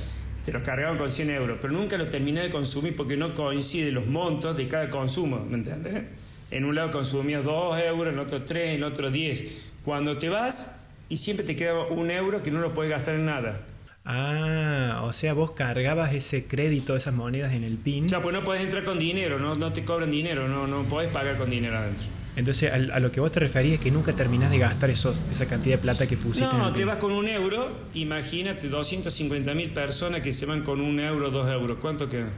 te 0.44 0.52
lo 0.52 0.62
cargaban 0.62 0.96
con 0.96 1.10
100 1.10 1.30
euros, 1.30 1.58
pero 1.60 1.72
nunca 1.72 1.98
lo 1.98 2.08
terminé 2.08 2.42
de 2.42 2.50
consumir 2.50 2.94
porque 2.94 3.16
no 3.16 3.34
coinciden 3.34 3.94
los 3.94 4.06
montos 4.06 4.56
de 4.56 4.68
cada 4.68 4.88
consumo, 4.90 5.44
¿me 5.44 5.56
entiendes? 5.56 6.04
En 6.50 6.64
un 6.64 6.74
lado 6.74 6.90
consumías 6.92 7.44
2 7.44 7.80
euros, 7.82 8.12
en 8.12 8.18
otro 8.20 8.44
3, 8.44 8.76
en 8.76 8.84
otro 8.84 9.10
10. 9.10 9.44
Cuando 9.84 10.16
te 10.18 10.28
vas 10.28 10.80
y 11.08 11.16
siempre 11.16 11.44
te 11.44 11.56
queda 11.56 11.82
un 11.82 12.10
euro 12.10 12.42
que 12.42 12.50
no 12.50 12.60
lo 12.60 12.72
puedes 12.72 12.90
gastar 12.90 13.16
en 13.16 13.26
nada. 13.26 13.66
Ah, 14.04 15.02
o 15.04 15.12
sea, 15.12 15.34
vos 15.34 15.50
cargabas 15.50 16.14
ese 16.14 16.46
crédito, 16.46 16.96
esas 16.96 17.14
monedas 17.14 17.52
en 17.52 17.64
el 17.64 17.76
PIN. 17.76 18.06
Claro, 18.06 18.22
pues 18.22 18.34
no 18.34 18.42
podés 18.42 18.62
entrar 18.62 18.84
con 18.84 18.98
dinero, 18.98 19.38
no, 19.38 19.54
no 19.54 19.72
te 19.72 19.84
cobran 19.84 20.10
dinero, 20.10 20.48
no, 20.48 20.66
no 20.66 20.84
podés 20.84 21.10
pagar 21.10 21.36
con 21.36 21.50
dinero 21.50 21.76
adentro. 21.76 22.06
Entonces, 22.36 22.72
a, 22.72 23.00
lo 23.00 23.10
que 23.10 23.20
vos 23.20 23.32
te 23.32 23.40
referís 23.40 23.74
es 23.74 23.80
que 23.80 23.90
nunca 23.90 24.12
terminás 24.12 24.50
de 24.50 24.58
gastar 24.58 24.90
esos, 24.90 25.18
esa 25.30 25.46
cantidad 25.46 25.76
de 25.76 25.82
plata 25.82 26.06
que 26.06 26.16
pusiste. 26.16 26.56
No, 26.56 26.72
te 26.72 26.84
vas 26.84 26.98
con 26.98 27.12
un 27.12 27.28
euro, 27.28 27.68
imagínate 27.94 28.68
250 28.68 29.54
mil 29.54 29.70
personas 29.70 30.20
que 30.20 30.32
se 30.32 30.46
van 30.46 30.62
con 30.62 30.80
un 30.80 31.00
euro, 31.00 31.30
dos 31.30 31.50
euros. 31.50 31.78
¿Cuánto 31.80 32.08
queda? 32.08 32.28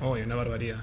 Oh, 0.00 0.12
una 0.12 0.34
barbaridad. 0.34 0.82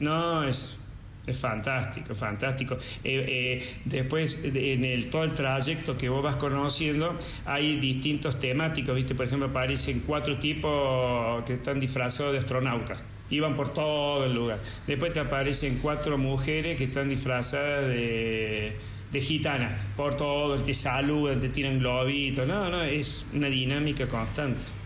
No, 0.00 0.44
es 0.44 0.79
es 1.26 1.38
fantástico, 1.38 2.14
fantástico. 2.14 2.74
Eh, 3.04 3.24
eh, 3.28 3.80
después, 3.84 4.40
en 4.42 4.84
el, 4.84 5.10
todo 5.10 5.24
el 5.24 5.32
trayecto 5.34 5.96
que 5.96 6.08
vos 6.08 6.22
vas 6.22 6.36
conociendo, 6.36 7.16
hay 7.44 7.76
distintos 7.76 8.38
temáticos, 8.38 8.94
¿viste? 8.94 9.14
Por 9.14 9.26
ejemplo, 9.26 9.48
aparecen 9.48 10.02
cuatro 10.06 10.38
tipos 10.38 11.44
que 11.44 11.54
están 11.54 11.78
disfrazados 11.78 12.32
de 12.32 12.38
astronautas. 12.38 13.04
Iban 13.28 13.54
por 13.54 13.72
todo 13.72 14.24
el 14.24 14.34
lugar. 14.34 14.58
Después 14.86 15.12
te 15.12 15.20
aparecen 15.20 15.78
cuatro 15.80 16.18
mujeres 16.18 16.76
que 16.76 16.84
están 16.84 17.08
disfrazadas 17.08 17.86
de, 17.86 18.76
de 19.12 19.20
gitanas. 19.20 19.74
Por 19.96 20.16
todo, 20.16 20.56
te 20.56 20.74
saludan, 20.74 21.38
te 21.38 21.48
tiran 21.48 21.78
globitos. 21.78 22.48
No, 22.48 22.70
no, 22.70 22.82
es 22.82 23.26
una 23.32 23.48
dinámica 23.48 24.08
constante. 24.08 24.79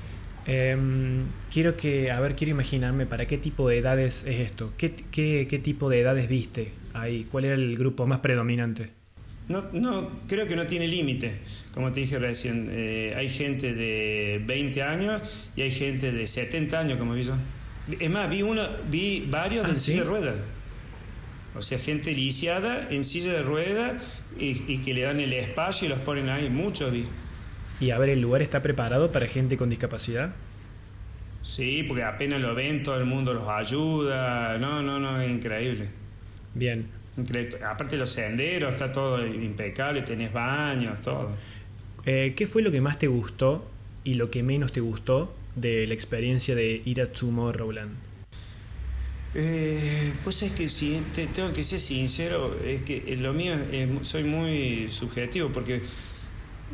Em, 0.46 1.24
quiero 1.52 1.76
que, 1.76 2.10
a 2.10 2.20
ver, 2.20 2.36
quiero 2.36 2.50
imaginarme 2.50 3.06
para 3.06 3.26
qué 3.26 3.38
tipo 3.38 3.68
de 3.68 3.78
edades 3.78 4.24
es 4.26 4.40
esto. 4.40 4.72
¿Qué, 4.76 4.94
qué, 5.10 5.46
qué 5.48 5.58
tipo 5.58 5.88
de 5.88 6.00
edades 6.00 6.28
viste 6.28 6.72
ahí? 6.92 7.26
¿Cuál 7.30 7.46
era 7.46 7.54
el 7.54 7.76
grupo 7.76 8.06
más 8.06 8.18
predominante? 8.20 8.90
No, 9.48 9.64
no 9.72 10.10
creo 10.26 10.46
que 10.46 10.56
no 10.56 10.66
tiene 10.66 10.88
límite. 10.88 11.38
Como 11.72 11.92
te 11.92 12.00
dije 12.00 12.18
recién, 12.18 12.68
eh, 12.70 13.14
hay 13.16 13.28
gente 13.28 13.74
de 13.74 14.42
20 14.46 14.82
años 14.82 15.48
y 15.56 15.62
hay 15.62 15.70
gente 15.70 16.12
de 16.12 16.26
70 16.26 16.78
años, 16.78 16.98
como 16.98 17.14
vi 17.14 17.24
yo. 17.24 17.34
Es 18.00 18.10
más, 18.10 18.28
vi 18.30 18.42
uno, 18.42 18.62
vi 18.90 19.26
varios 19.28 19.66
Ah, 19.66 19.70
en 19.70 19.74
¿sí? 19.78 19.92
silla 19.92 20.04
de 20.04 20.08
ruedas. 20.08 20.34
O 21.56 21.62
sea, 21.62 21.78
gente 21.78 22.12
lisiada 22.12 22.88
en 22.90 23.04
silla 23.04 23.32
de 23.32 23.42
ruedas 23.42 24.02
y, 24.38 24.62
y 24.66 24.78
que 24.78 24.92
le 24.94 25.02
dan 25.02 25.20
el 25.20 25.32
espacio 25.34 25.86
y 25.86 25.88
los 25.90 25.98
ponen 26.00 26.28
ahí. 26.28 26.48
Muchos 26.50 26.90
vi. 26.92 27.04
Y 27.81 27.90
a 27.90 27.99
ver, 27.99 28.11
¿el 28.11 28.21
lugar 28.21 28.43
está 28.43 28.62
preparado 28.62 29.11
para 29.12 29.26
gente 29.26 29.57
con 29.57 29.69
discapacidad? 29.71 30.35
Sí, 31.43 31.83
porque 31.87 32.02
apenas 32.04 32.40
lo 32.40 32.54
ven, 32.54 32.83
todo 32.83 32.97
el 32.99 33.04
mundo 33.04 33.35
los 33.35 33.47
ayuda. 33.49 34.59
No, 34.59 34.83
no, 34.83 34.99
no, 34.99 35.21
es 35.21 35.31
increíble. 35.31 35.88
Bien. 36.54 36.87
Increíble. 37.16 37.59
Aparte 37.64 37.97
los 37.97 38.11
senderos, 38.11 38.73
está 38.73 38.90
todo 38.93 39.25
impecable, 39.26 40.02
tenés 40.02 40.33
baños, 40.33 41.00
todo. 41.00 41.31
Eh, 42.07 42.33
¿Qué 42.37 42.47
fue 42.47 42.62
lo 42.62 42.71
que 42.71 42.81
más 42.81 42.99
te 42.99 43.09
gustó 43.09 43.69
y 44.04 44.14
lo 44.14 44.31
que 44.31 44.43
menos 44.43 44.73
te 44.73 44.81
gustó 44.81 45.35
de 45.54 45.87
la 45.87 45.95
experiencia 45.95 46.54
de 46.54 46.83
ir 46.85 47.00
a 47.02 47.12
Tomorrowland? 47.12 47.95
Eh, 49.37 50.12
pues 50.23 50.43
es 50.43 50.52
que 50.52 50.69
si 50.69 51.00
te, 51.14 51.26
tengo 51.26 51.52
que 51.52 51.64
ser 51.64 51.81
sincero, 51.81 52.57
es 52.64 52.83
que 52.83 53.16
lo 53.16 53.33
mío 53.33 53.54
es- 53.73 53.88
soy 54.09 54.23
muy 54.25 54.88
subjetivo 54.90 55.50
porque 55.50 55.83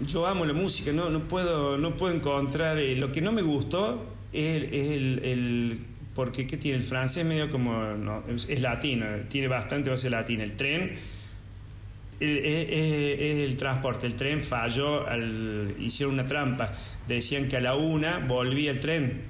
yo 0.07 0.27
amo 0.27 0.45
la 0.45 0.53
música, 0.53 0.93
no, 0.93 1.11
no 1.11 1.29
puedo, 1.29 1.79
no 1.79 1.97
puedo 1.97 2.15
encontrar 2.15 2.79
eh, 2.79 2.97
lo 2.97 3.13
que 3.13 3.21
no 3.21 3.33
me 3.33 3.43
gustó 3.43 4.07
es 4.33 4.73
el, 4.73 5.81
porque 6.15 6.47
qué 6.47 6.57
tiene 6.57 6.79
el 6.79 6.85
francés 6.85 7.25
medio 7.25 7.51
como 7.51 7.73
no, 7.95 8.23
es, 8.29 8.61
latino, 8.61 9.07
tiene 9.29 9.49
bastante 9.49 9.91
base 9.91 10.11
latina. 10.11 10.45
El 10.45 10.57
tren 10.57 10.97
eh, 12.21 12.43
eh, 12.43 13.17
es 13.33 13.39
el 13.39 13.57
transporte, 13.57 14.07
el 14.07 14.15
tren 14.15 14.43
falló, 14.43 15.07
al, 15.07 15.75
hicieron 15.79 16.15
una 16.15 16.25
trampa, 16.25 16.73
decían 17.09 17.49
que 17.49 17.57
a 17.57 17.61
la 17.61 17.75
una 17.75 18.19
volvía 18.19 18.71
el 18.71 18.79
tren, 18.79 19.23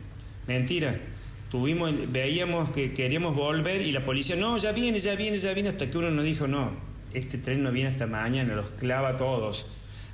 mentira. 0.47 0.99
Tuvimos, 1.50 1.93
veíamos 2.12 2.71
que 2.71 2.93
queríamos 2.93 3.35
volver 3.35 3.83
y 3.83 3.90
la 3.90 4.05
policía, 4.05 4.37
no, 4.37 4.57
ya 4.57 4.71
viene, 4.71 5.00
ya 5.00 5.17
viene, 5.17 5.37
ya 5.37 5.52
viene, 5.52 5.71
hasta 5.71 5.90
que 5.90 5.99
uno 5.99 6.09
nos 6.12 6.25
dijo, 6.25 6.47
no, 6.47 6.71
este 7.12 7.38
tren 7.38 7.64
no 7.64 7.73
viene 7.73 7.90
hasta 7.90 8.07
mañana, 8.07 8.55
los 8.55 8.67
clava 8.67 9.17
todos. 9.17 9.67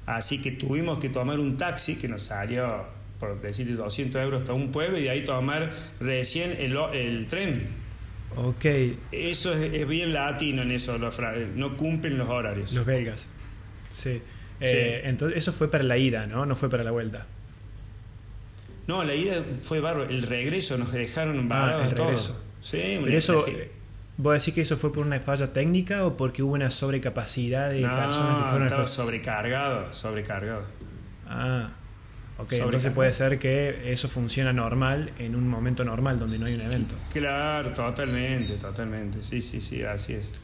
Así 0.07 0.41
que 0.41 0.53
tuvimos 0.53 0.99
que 0.99 1.09
tomar 1.09 1.39
un 1.41 1.57
taxi 1.57 1.97
que 1.97 2.07
nos 2.09 2.23
salió, 2.23 2.85
por 3.19 3.41
decir 3.41 3.77
200 3.77 4.23
euros 4.23 4.41
hasta 4.43 4.53
un 4.53 4.71
pueblo 4.71 4.99
y 4.99 5.03
de 5.03 5.11
ahí 5.11 5.25
tomar 5.25 5.73
recién 6.01 6.53
el, 6.59 6.77
el 6.95 7.27
tren. 7.27 7.69
Ok, 8.37 8.65
Eso 9.13 9.53
es, 9.55 9.73
es 9.73 9.89
bien 9.89 10.13
latino 10.13 10.63
en 10.63 10.71
eso, 10.71 10.99
los 10.99 11.19
no 11.55 11.77
cumplen 11.77 12.19
los 12.19 12.29
horarios. 12.29 12.73
los 12.73 12.85
belgas. 12.87 13.27
Sí. 13.91 14.21
Eh, 14.61 15.03
Entonces, 15.05 15.39
eso 15.39 15.53
fue 15.53 15.71
para 15.71 15.85
la 15.85 15.97
ida, 15.99 16.27
¿no? 16.27 16.47
No 16.47 16.55
fue 16.55 16.69
para 16.71 16.85
la 16.85 16.91
vuelta. 16.91 17.27
No, 18.87 19.03
la 19.05 19.15
ida 19.15 19.43
fue 19.63 19.81
bárbaro. 19.81 20.09
El 20.09 20.23
regreso 20.23 20.79
nos 20.79 20.93
dejaron 20.93 21.47
Ah, 21.51 21.61
varados 21.61 21.89
el 21.89 21.95
todos. 21.95 22.07
regreso. 22.09 22.41
Sí, 22.61 23.01
Pero 23.05 23.19
eso, 23.19 23.45
¿vos 24.19 24.35
decís 24.35 24.55
que 24.55 24.61
eso 24.63 24.77
fue 24.77 24.93
por 24.93 25.07
una 25.07 25.21
falla 25.21 25.53
técnica 25.53 26.05
o 26.05 26.17
porque 26.17 26.43
hubo 26.43 26.55
una 26.55 26.71
sobrecapacidad 26.71 27.71
de 27.71 27.81
personas 27.83 28.43
que 28.43 28.49
fueron 28.51 28.67
estaba 28.67 28.87
sobrecargado, 28.87 29.93
sobrecargado. 29.93 30.63
Ah, 31.29 31.71
ok, 32.39 32.53
entonces 32.53 32.93
puede 32.93 33.13
ser 33.13 33.39
que 33.39 33.93
eso 33.93 34.09
funciona 34.09 34.53
normal 34.53 35.13
en 35.19 35.35
un 35.37 35.49
momento 35.49 35.85
normal 35.85 36.19
donde 36.19 36.39
no 36.39 36.47
hay 36.47 36.55
un 36.55 36.61
evento. 36.63 36.95
Claro, 37.13 37.71
totalmente, 37.71 38.55
totalmente. 38.55 39.23
Sí, 39.23 39.41
sí, 39.41 39.61
sí, 39.61 39.83
así 39.83 40.15
es. 40.15 40.35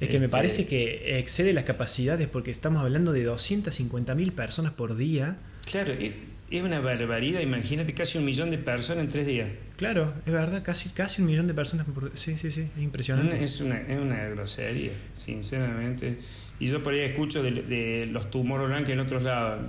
Es 0.00 0.08
que 0.08 0.18
me 0.18 0.26
Este, 0.26 0.28
parece 0.28 0.66
que 0.66 1.18
excede 1.18 1.52
las 1.52 1.64
capacidades 1.64 2.28
porque 2.28 2.50
estamos 2.52 2.82
hablando 2.82 3.12
de 3.12 3.28
250.000 3.28 4.32
personas 4.32 4.72
por 4.72 4.96
día. 4.96 5.38
Claro, 5.64 5.92
es, 5.92 6.12
es 6.50 6.62
una 6.62 6.80
barbaridad. 6.80 7.40
Imagínate 7.40 7.92
casi 7.94 8.18
un 8.18 8.24
millón 8.24 8.50
de 8.50 8.58
personas 8.58 9.04
en 9.04 9.10
tres 9.10 9.26
días. 9.26 9.48
Claro, 9.76 10.12
es 10.26 10.32
verdad, 10.32 10.62
casi, 10.64 10.88
casi 10.88 11.20
un 11.22 11.28
millón 11.28 11.46
de 11.46 11.54
personas 11.54 11.86
por 11.86 12.10
Sí, 12.16 12.36
sí, 12.36 12.50
sí, 12.50 12.68
es 12.76 12.82
impresionante. 12.82 13.42
Es 13.42 13.60
una, 13.60 13.80
es 13.80 13.98
una 13.98 14.24
grosería, 14.28 14.90
sinceramente. 15.12 16.16
Y 16.60 16.66
yo 16.68 16.82
por 16.82 16.92
ahí 16.92 17.00
escucho 17.00 17.42
de, 17.42 17.50
de 17.62 18.06
los 18.10 18.30
Tomorrowland 18.30 18.84
que 18.84 18.92
en 18.92 18.98
otros 19.00 19.22
lados. 19.22 19.60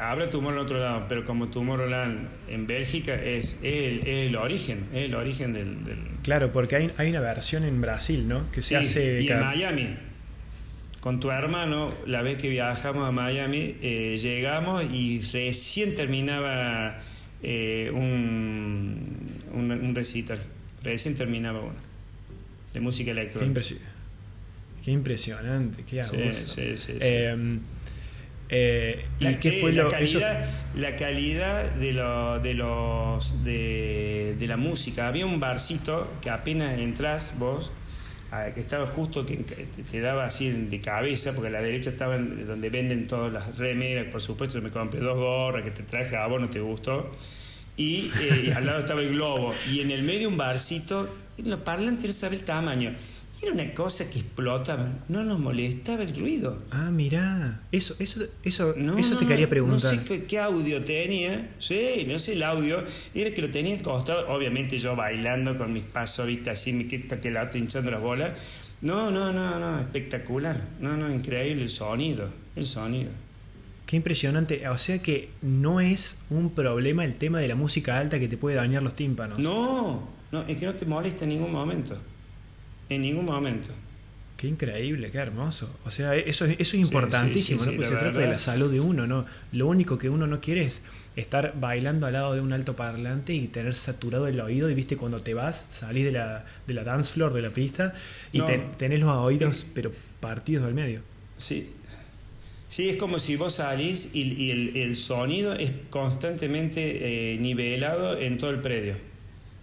Habrá 0.00 0.30
Tomorrowland 0.30 0.58
en 0.60 0.64
otro 0.64 0.78
lado, 0.80 1.06
pero 1.08 1.24
como 1.26 1.48
Tomorrowland 1.48 2.28
en 2.48 2.66
Bélgica 2.66 3.14
es, 3.14 3.58
el, 3.62 4.00
es 4.00 4.28
el 4.28 4.36
origen, 4.36 4.86
es 4.94 5.04
el 5.04 5.14
origen 5.14 5.52
del... 5.52 5.84
del- 5.84 5.98
Claro, 6.22 6.50
porque 6.52 6.76
hay, 6.76 6.90
hay 6.96 7.10
una 7.10 7.20
versión 7.20 7.64
en 7.64 7.80
Brasil, 7.82 8.26
¿no? 8.26 8.50
Que 8.50 8.62
se 8.62 8.68
Sí, 8.68 8.74
hace... 8.76 9.20
y 9.22 9.28
en 9.28 9.40
Miami. 9.40 9.96
Con 11.04 11.20
tu 11.20 11.30
hermano, 11.30 11.92
la 12.06 12.22
vez 12.22 12.38
que 12.38 12.48
viajamos 12.48 13.06
a 13.06 13.12
Miami, 13.12 13.76
eh, 13.82 14.16
llegamos 14.18 14.82
y 14.90 15.20
recién 15.34 15.94
terminaba 15.94 16.98
eh, 17.42 17.90
un, 17.92 19.18
un, 19.52 19.70
un 19.70 19.94
recital. 19.94 20.38
Recién 20.82 21.14
terminaba 21.14 21.60
uno. 21.60 21.74
De 22.72 22.80
música 22.80 23.12
Qué, 23.12 23.20
electrónica. 23.20 23.60
impresi- 23.60 23.76
qué 24.82 24.92
impresionante, 24.92 25.82
qué 25.84 26.02
Sí, 26.02 26.16
abuso. 26.22 26.46
sí, 26.46 26.62
sí, 26.78 26.92
sí. 26.94 26.98
Eh, 27.02 27.58
eh, 28.48 29.04
¿Y 29.20 29.24
La, 29.24 29.38
qué 29.38 29.58
fue 29.60 29.72
la 29.72 29.82
lo 29.82 29.88
eso- 29.90 30.20
calidad, 30.20 30.46
la 30.74 30.96
calidad 30.96 31.70
de, 31.72 31.92
lo- 31.92 32.40
de 32.40 32.54
los 32.54 33.44
de, 33.44 34.36
de 34.38 34.46
la 34.48 34.56
música. 34.56 35.06
Había 35.06 35.26
un 35.26 35.38
barcito 35.38 36.10
que 36.22 36.30
apenas 36.30 36.78
entras 36.78 37.34
vos, 37.38 37.70
que 38.54 38.60
estaba 38.60 38.86
justo 38.86 39.24
que 39.24 39.36
te, 39.36 40.00
daba 40.00 40.24
así 40.26 40.50
de 40.50 40.80
cabeza, 40.80 41.32
porque 41.34 41.48
a 41.48 41.50
la 41.50 41.60
derecha 41.60 41.90
estaba 41.90 42.16
en- 42.16 42.46
donde 42.46 42.70
venden 42.70 43.06
todas 43.06 43.32
las 43.32 43.58
remeras, 43.58 44.06
por 44.10 44.20
supuesto, 44.22 44.60
me 44.62 44.70
compré 44.70 45.00
dos 45.00 45.16
gorras 45.16 45.62
que 45.64 45.70
te 45.70 45.82
traje 45.82 46.16
a 46.16 46.26
vos, 46.26 46.40
no 46.40 46.48
te 46.48 46.60
gustó. 46.60 47.10
Y, 47.76 48.10
eh, 48.20 48.44
y 48.46 48.50
al 48.52 48.66
lado 48.66 48.80
estaba 48.80 49.00
el 49.00 49.10
globo. 49.10 49.52
Y 49.70 49.80
en 49.80 49.90
el 49.90 50.02
medio 50.02 50.28
un 50.28 50.36
barcito, 50.36 51.08
los 51.38 51.60
parlantes 51.60 52.06
no 52.06 52.12
sabe 52.12 52.36
el 52.36 52.44
tamaño. 52.44 52.94
Era 53.44 53.52
una 53.52 53.74
cosa 53.74 54.08
que 54.08 54.20
explotaba, 54.20 54.90
no 55.08 55.22
nos 55.22 55.38
molestaba 55.38 56.02
el 56.02 56.16
ruido. 56.16 56.62
Ah, 56.70 56.90
mirá, 56.90 57.60
eso, 57.72 57.94
eso, 57.98 58.24
eso, 58.42 58.74
No, 58.78 58.96
eso 58.96 59.18
te 59.18 59.26
quería 59.26 59.50
preguntar. 59.50 59.94
No 59.94 60.00
sé 60.00 60.04
qué, 60.06 60.24
qué 60.24 60.38
audio 60.38 60.82
tenía. 60.82 61.50
Sí, 61.58 62.06
no 62.08 62.18
sé 62.18 62.32
el 62.32 62.42
audio. 62.42 62.82
Era 63.14 63.34
que 63.34 63.42
lo 63.42 63.50
tenía 63.50 63.74
al 63.74 63.82
costado. 63.82 64.32
Obviamente 64.34 64.78
yo 64.78 64.96
bailando 64.96 65.58
con 65.58 65.74
mis 65.74 65.84
pasos, 65.84 66.26
viste, 66.26 66.48
así, 66.48 66.72
me 66.72 66.86
quita 66.88 67.20
que 67.20 67.30
la 67.30 67.42
otra 67.42 67.58
hinchando 67.58 67.90
las 67.90 68.00
bolas. 68.00 68.30
No, 68.80 69.10
no, 69.10 69.30
no, 69.30 69.60
no, 69.60 69.78
espectacular. 69.78 70.58
No, 70.80 70.96
no, 70.96 71.12
increíble 71.12 71.64
el 71.64 71.70
sonido. 71.70 72.30
El 72.56 72.64
sonido. 72.64 73.10
Qué 73.84 73.96
impresionante. 73.96 74.66
O 74.70 74.78
sea 74.78 75.02
que 75.02 75.28
no 75.42 75.80
es 75.80 76.24
un 76.30 76.48
problema 76.48 77.04
el 77.04 77.16
tema 77.16 77.40
de 77.40 77.48
la 77.48 77.56
música 77.56 77.98
alta 77.98 78.18
que 78.18 78.28
te 78.28 78.38
puede 78.38 78.56
dañar 78.56 78.82
los 78.82 78.96
tímpanos. 78.96 79.38
No, 79.38 80.08
no, 80.32 80.42
es 80.48 80.56
que 80.56 80.64
no 80.64 80.72
te 80.72 80.86
molesta 80.86 81.24
en 81.24 81.28
ningún 81.28 81.52
momento. 81.52 81.98
En 82.88 83.02
ningún 83.02 83.24
momento. 83.24 83.70
Qué 84.36 84.48
increíble, 84.48 85.10
qué 85.10 85.18
hermoso. 85.18 85.70
O 85.86 85.90
sea, 85.90 86.14
eso, 86.16 86.44
es- 86.44 86.56
eso 86.58 86.76
es 86.76 86.82
importantísimo, 86.82 87.60
sí, 87.60 87.64
sí, 87.66 87.70
¿no? 87.70 87.76
Porque 87.76 87.90
se 87.94 87.96
trata 88.00 88.18
de 88.18 88.26
la 88.26 88.38
salud 88.38 88.70
de 88.70 88.80
uno, 88.80 89.06
¿no? 89.06 89.24
Lo 89.52 89.68
único 89.68 89.96
que 89.96 90.10
uno 90.10 90.26
no 90.26 90.40
quiere 90.40 90.64
es 90.64 90.82
estar 91.16 91.54
bailando 91.58 92.06
al 92.06 92.14
lado 92.14 92.34
de 92.34 92.40
un 92.40 92.52
altoparlante 92.52 93.32
y 93.32 93.46
tener 93.46 93.74
saturado 93.74 94.26
el 94.26 94.40
oído. 94.40 94.68
Y 94.68 94.74
viste, 94.74 94.96
cuando 94.96 95.20
te 95.22 95.34
vas, 95.34 95.64
salís 95.70 96.04
de 96.04 96.12
la, 96.12 96.44
de 96.66 96.74
la 96.74 96.82
dance 96.84 97.12
floor, 97.12 97.32
de 97.32 97.42
la 97.42 97.50
pista, 97.50 97.94
y 98.32 98.38
No. 98.38 98.46
te- 98.46 98.58
tenés 98.76 99.00
los 99.00 99.08
oídos, 99.16 99.66
pero 99.72 99.92
partidos 100.20 100.66
del 100.66 100.74
medio. 100.74 101.00
Sí. 101.36 101.70
Sí, 102.66 102.88
es 102.88 102.96
como 102.96 103.20
si 103.20 103.36
vos 103.36 103.54
salís 103.54 104.10
y, 104.14 104.22
y 104.32 104.50
el, 104.50 104.76
el 104.76 104.96
sonido 104.96 105.52
es 105.54 105.70
constantemente 105.90 107.34
eh, 107.34 107.38
nivelado 107.38 108.18
en 108.18 108.36
todo 108.36 108.50
el 108.50 108.60
predio. 108.60 108.96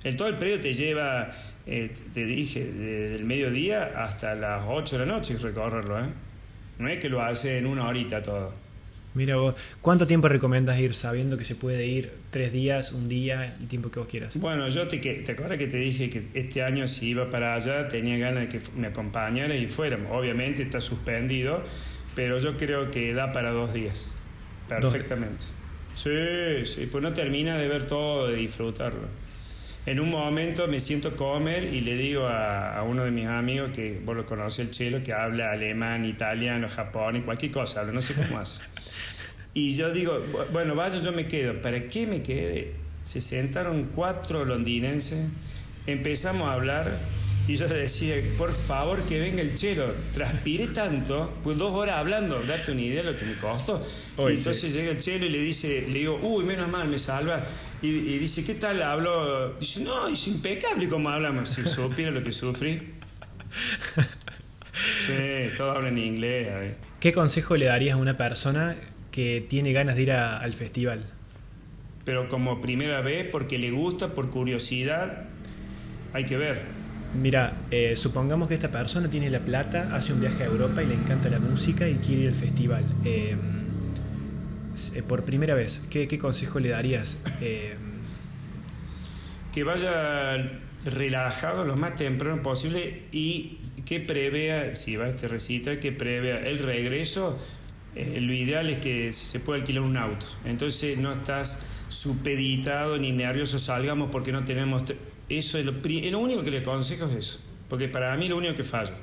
El 0.04 0.16
todo 0.16 0.30
el 0.30 0.38
predio 0.38 0.62
te 0.62 0.74
lleva, 0.74 1.32
eh, 1.72 1.92
te 2.14 2.26
dije, 2.26 2.64
desde 2.66 3.16
el 3.16 3.26
mediodía 3.26 3.94
hasta 4.04 4.36
las 4.36 4.64
8 4.68 5.00
de 5.00 5.06
la 5.06 5.12
noche 5.14 5.38
recorrerlo, 5.42 6.00
¿eh? 6.00 6.10
No 6.80 6.88
es 6.90 7.00
que 7.00 7.10
lo 7.10 7.22
hace 7.22 7.58
en 7.58 7.66
una 7.66 7.88
horita 7.88 8.22
todo. 8.22 8.54
Mira 9.14 9.36
vos, 9.36 9.56
¿cuánto 9.82 10.08
tiempo 10.08 10.30
recomiendas 10.30 10.80
ir 10.80 10.96
sabiendo 10.96 11.38
que 11.38 11.44
se 11.44 11.56
puede 11.56 11.86
ir? 11.86 12.12
¿Tres 12.30 12.54
días, 12.54 12.94
un 12.94 13.10
día, 13.10 13.58
el 13.60 13.68
tiempo 13.68 13.92
que 13.92 14.00
vos 14.00 14.08
quieras? 14.08 14.38
Bueno, 14.38 14.68
yo 14.70 14.88
te, 14.88 15.02
que- 15.02 15.16
te 15.16 15.34
acuerdas 15.34 15.58
que 15.58 15.68
te 15.68 15.78
dije 15.78 16.10
que 16.10 16.24
este 16.34 16.64
año 16.64 16.88
si 16.88 17.10
iba 17.10 17.30
para 17.30 17.54
allá 17.56 17.90
tenía 17.90 18.18
ganas 18.18 18.44
de 18.44 18.48
que 18.50 18.62
me 18.78 18.88
acompañara 18.88 19.54
y 19.56 19.68
fuéramos. 19.68 20.12
Obviamente 20.18 20.64
está 20.64 20.80
suspendido, 20.80 21.62
pero 22.16 22.38
yo 22.38 22.56
creo 22.56 22.90
que 22.90 23.14
da 23.14 23.34
para 23.34 23.52
dos 23.52 23.74
días. 23.74 24.12
Perfectamente. 24.70 25.44
Sí, 25.94 26.66
sí, 26.66 26.88
pues 26.90 27.04
no 27.04 27.12
termina 27.14 27.58
de 27.58 27.68
ver 27.68 27.86
todo, 27.86 28.30
de 28.30 28.38
disfrutarlo. 28.38 29.10
En 29.86 30.00
un 30.00 30.12
momento 30.12 30.67
me 30.67 30.80
siento 30.80 31.10
a 31.10 31.15
comer 31.15 31.63
y 31.63 31.82
le 31.82 31.96
digo 31.96 32.28
a, 32.28 32.78
a 32.78 32.84
uno 32.84 33.04
de 33.04 33.10
mis 33.12 33.26
amigos, 33.26 33.72
que 33.74 34.00
vos 34.06 34.15
lo 34.15 34.26
conoces, 34.28 34.60
el 34.60 34.70
chelo, 34.72 35.02
que 35.02 35.12
habla 35.13 35.52
alemán, 35.52 36.06
italiano, 36.06 36.67
japonés, 36.70 37.24
cualquier 37.24 37.52
cosa, 37.52 37.84
no 37.86 38.02
sé 38.02 38.13
cómo 38.13 38.38
hace. 38.39 38.62
Y 39.56 39.76
yo 39.76 39.91
digo, 39.91 40.24
"Bu- 40.32 40.52
bueno, 40.52 40.76
vaya, 40.76 41.00
yo 41.00 41.12
me 41.12 41.28
quedo. 41.28 41.62
¿Para 41.62 41.89
qué 41.89 42.06
me 42.06 42.22
quede? 42.22 42.74
Se 43.04 43.20
sentaron 43.22 43.86
cuatro 43.94 44.46
londinenses, 44.46 45.26
empezamos 45.88 46.48
a 46.48 46.54
hablar 46.54 46.91
Y 47.48 47.56
yo 47.56 47.68
decía, 47.68 48.16
por 48.38 48.52
favor 48.52 49.02
que 49.04 49.20
venga 49.20 49.42
el 49.42 49.56
chelo. 49.56 49.92
Transpiré 50.14 50.68
tanto, 50.68 51.34
pues 51.44 51.58
dos 51.58 51.76
horas 51.76 51.96
hablando, 51.96 52.42
date 52.44 52.72
una 52.72 52.82
idea 52.82 53.04
de 53.04 53.12
lo 53.12 53.18
que 53.18 53.26
me 53.26 53.36
costó. 53.36 53.86
y 54.20 54.34
entonces 54.34 54.74
llega 54.74 54.92
el 54.92 54.98
chelo 54.98 55.26
y 55.26 55.30
le 55.30 55.40
dice, 55.40 55.86
le 55.88 56.00
digo, 56.00 56.20
uy, 56.22 56.44
menos 56.46 56.70
mal, 56.70 56.88
me 56.88 57.00
salva. 57.00 57.44
Y, 57.82 58.20
dice, 58.20 58.46
¿qué 58.46 58.54
tal 58.54 58.82
hablo? 58.84 59.56
Dice, 59.60 59.82
no, 59.82 60.08
es 60.08 60.28
impecable 60.28 60.88
como 60.88 61.10
hablamos. 61.10 61.50
Si 61.50 61.66
supiera 61.66 62.12
lo 62.12 62.24
que 62.24 62.32
sufrí. 62.32 62.82
Sí, 64.74 65.50
todo 65.58 65.72
habla 65.72 65.90
en 65.90 65.98
inglés. 65.98 66.76
¿Qué 67.00 67.14
consejo 67.14 67.58
le 67.58 67.66
darías 67.66 67.96
a 67.96 67.98
una 67.98 68.18
persona 68.18 68.76
que 69.12 69.46
tiene 69.48 69.74
ganas 69.74 69.96
de 69.96 70.04
ir 70.04 70.12
al 70.12 70.54
festival? 70.54 71.06
Pero 72.06 72.30
como 72.30 72.62
primera 72.62 73.02
vez, 73.02 73.28
porque 73.30 73.60
le 73.60 73.72
gusta, 73.72 74.14
por 74.14 74.30
curiosidad, 74.30 75.26
hay 76.14 76.26
que 76.26 76.38
ver. 76.38 76.81
Mira, 77.13 77.54
eh, 77.71 77.95
supongamos 77.97 78.47
que 78.47 78.54
esta 78.54 78.71
persona 78.71 79.10
tiene 79.10 79.30
la 79.30 79.39
plata, 79.39 79.89
hace 79.93 80.13
un 80.13 80.21
viaje 80.21 80.43
a 80.43 80.45
Europa 80.45 80.82
y 80.82 80.86
le 80.86 80.93
encanta 80.93 81.30
la 81.30 81.39
música 81.39 81.88
y 81.89 81.95
quiere 81.95 82.21
ir 82.21 82.30
al 82.30 82.36
festival. 82.36 82.86
Eh, 83.04 83.36
eh, 84.95 85.04
por 85.04 85.24
primera 85.24 85.54
vez, 85.54 85.82
¿qué, 85.89 86.17
consejo 86.17 86.60
le 86.60 86.69
darías? 86.69 87.17
que 89.54 89.65
vaya 89.65 90.62
relajado 90.86 91.65
lo 91.65 91.76
más 91.76 91.95
temprano 91.95 92.41
posible 92.41 93.04
y 93.12 93.58
que 93.86 94.00
prevea, 94.00 94.74
si 94.74 94.95
va 94.95 95.06
a 95.06 95.10
este 95.10 95.28
recital, 95.28 95.80
que 95.80 95.91
prevea 95.91 96.39
el 96.47 96.60
regreso. 96.60 97.38
lo 97.93 98.34
ideal 98.34 98.69
es 98.69 98.78
que 98.78 99.12
se 99.12 99.41
pueda 99.41 99.60
alquilar 99.60 99.84
un 99.84 99.97
auto. 99.97 100.26
Entonces 100.45 100.97
no 100.97 101.12
estás 101.12 101.65
supeditado 101.89 102.97
ni 102.97 103.12
nervioso, 103.12 103.60
salgamos 103.60 104.10
porque 104.10 104.32
no 104.32 104.45
tenemos 104.45 104.86
eso 105.38 105.58
es 105.58 105.65
lo, 105.65 105.74
lo 105.74 106.20
único 106.20 106.44
que 106.44 106.52
le 106.52 106.60
aconsejo 106.60 107.06
es 107.06 107.15
eso, 107.15 107.39
porque 107.70 107.88
para 107.88 108.15
mí 108.17 108.28
lo 108.28 108.38
único 108.38 108.56
que 108.56 108.63
falla. 108.63 108.94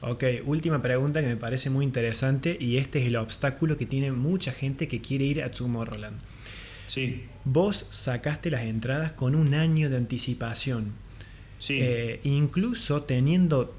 Ok, 0.00 0.24
última 0.44 0.80
pregunta 0.80 1.20
que 1.20 1.26
me 1.26 1.36
parece 1.36 1.70
muy 1.70 1.84
interesante 1.84 2.56
y 2.60 2.76
este 2.76 3.00
es 3.00 3.06
el 3.06 3.16
obstáculo 3.16 3.76
que 3.76 3.86
tiene 3.86 4.12
mucha 4.12 4.52
gente 4.52 4.86
que 4.86 5.00
quiere 5.00 5.24
ir 5.24 5.42
a 5.42 5.50
Tomorrowland. 5.50 6.18
Sí. 6.86 7.24
Vos 7.44 7.88
sacaste 7.90 8.50
las 8.50 8.62
entradas 8.62 9.12
con 9.12 9.34
un 9.34 9.54
año 9.54 9.90
de 9.90 9.96
anticipación. 9.96 10.92
Sí. 11.58 11.78
Eh, 11.82 12.20
incluso 12.22 13.02
teniendo 13.02 13.74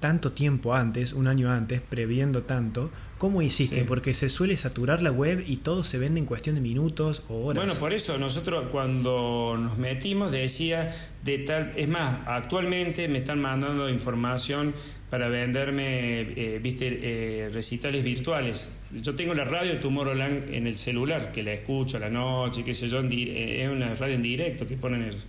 tanto 0.00 0.32
tiempo 0.32 0.74
antes, 0.74 1.12
un 1.12 1.26
año 1.26 1.52
antes, 1.52 1.82
previendo 1.82 2.44
tanto, 2.44 2.90
¿Cómo 3.18 3.42
hiciste? 3.42 3.84
Porque 3.84 4.14
se 4.14 4.28
suele 4.28 4.56
saturar 4.56 5.02
la 5.02 5.10
web 5.10 5.42
y 5.46 5.56
todo 5.56 5.82
se 5.82 5.98
vende 5.98 6.20
en 6.20 6.26
cuestión 6.26 6.54
de 6.54 6.60
minutos 6.60 7.22
o 7.28 7.46
horas. 7.46 7.64
Bueno, 7.64 7.78
por 7.80 7.92
eso 7.92 8.16
nosotros 8.16 8.66
cuando 8.70 9.56
nos 9.58 9.76
metimos 9.76 10.30
decía 10.30 10.94
de 11.24 11.40
tal, 11.40 11.72
es 11.76 11.88
más, 11.88 12.20
actualmente 12.26 13.08
me 13.08 13.18
están 13.18 13.40
mandando 13.40 13.90
información 13.90 14.72
para 15.10 15.28
venderme, 15.28 16.20
eh, 16.20 16.60
viste, 16.62 17.00
eh, 17.02 17.48
recitales 17.52 18.04
virtuales. 18.04 18.68
Yo 18.92 19.16
tengo 19.16 19.34
la 19.34 19.44
radio 19.44 19.72
de 19.72 19.78
Tomorrowland 19.78 20.54
en 20.54 20.68
el 20.68 20.76
celular, 20.76 21.32
que 21.32 21.42
la 21.42 21.52
escucho 21.52 21.96
a 21.96 22.00
la 22.00 22.10
noche, 22.10 22.62
qué 22.62 22.72
sé 22.72 22.88
yo, 22.88 23.00
eh, 23.00 23.64
es 23.64 23.68
una 23.68 23.94
radio 23.94 24.14
en 24.14 24.22
directo 24.22 24.64
que 24.66 24.76
ponen 24.76 25.02
ellos. 25.02 25.26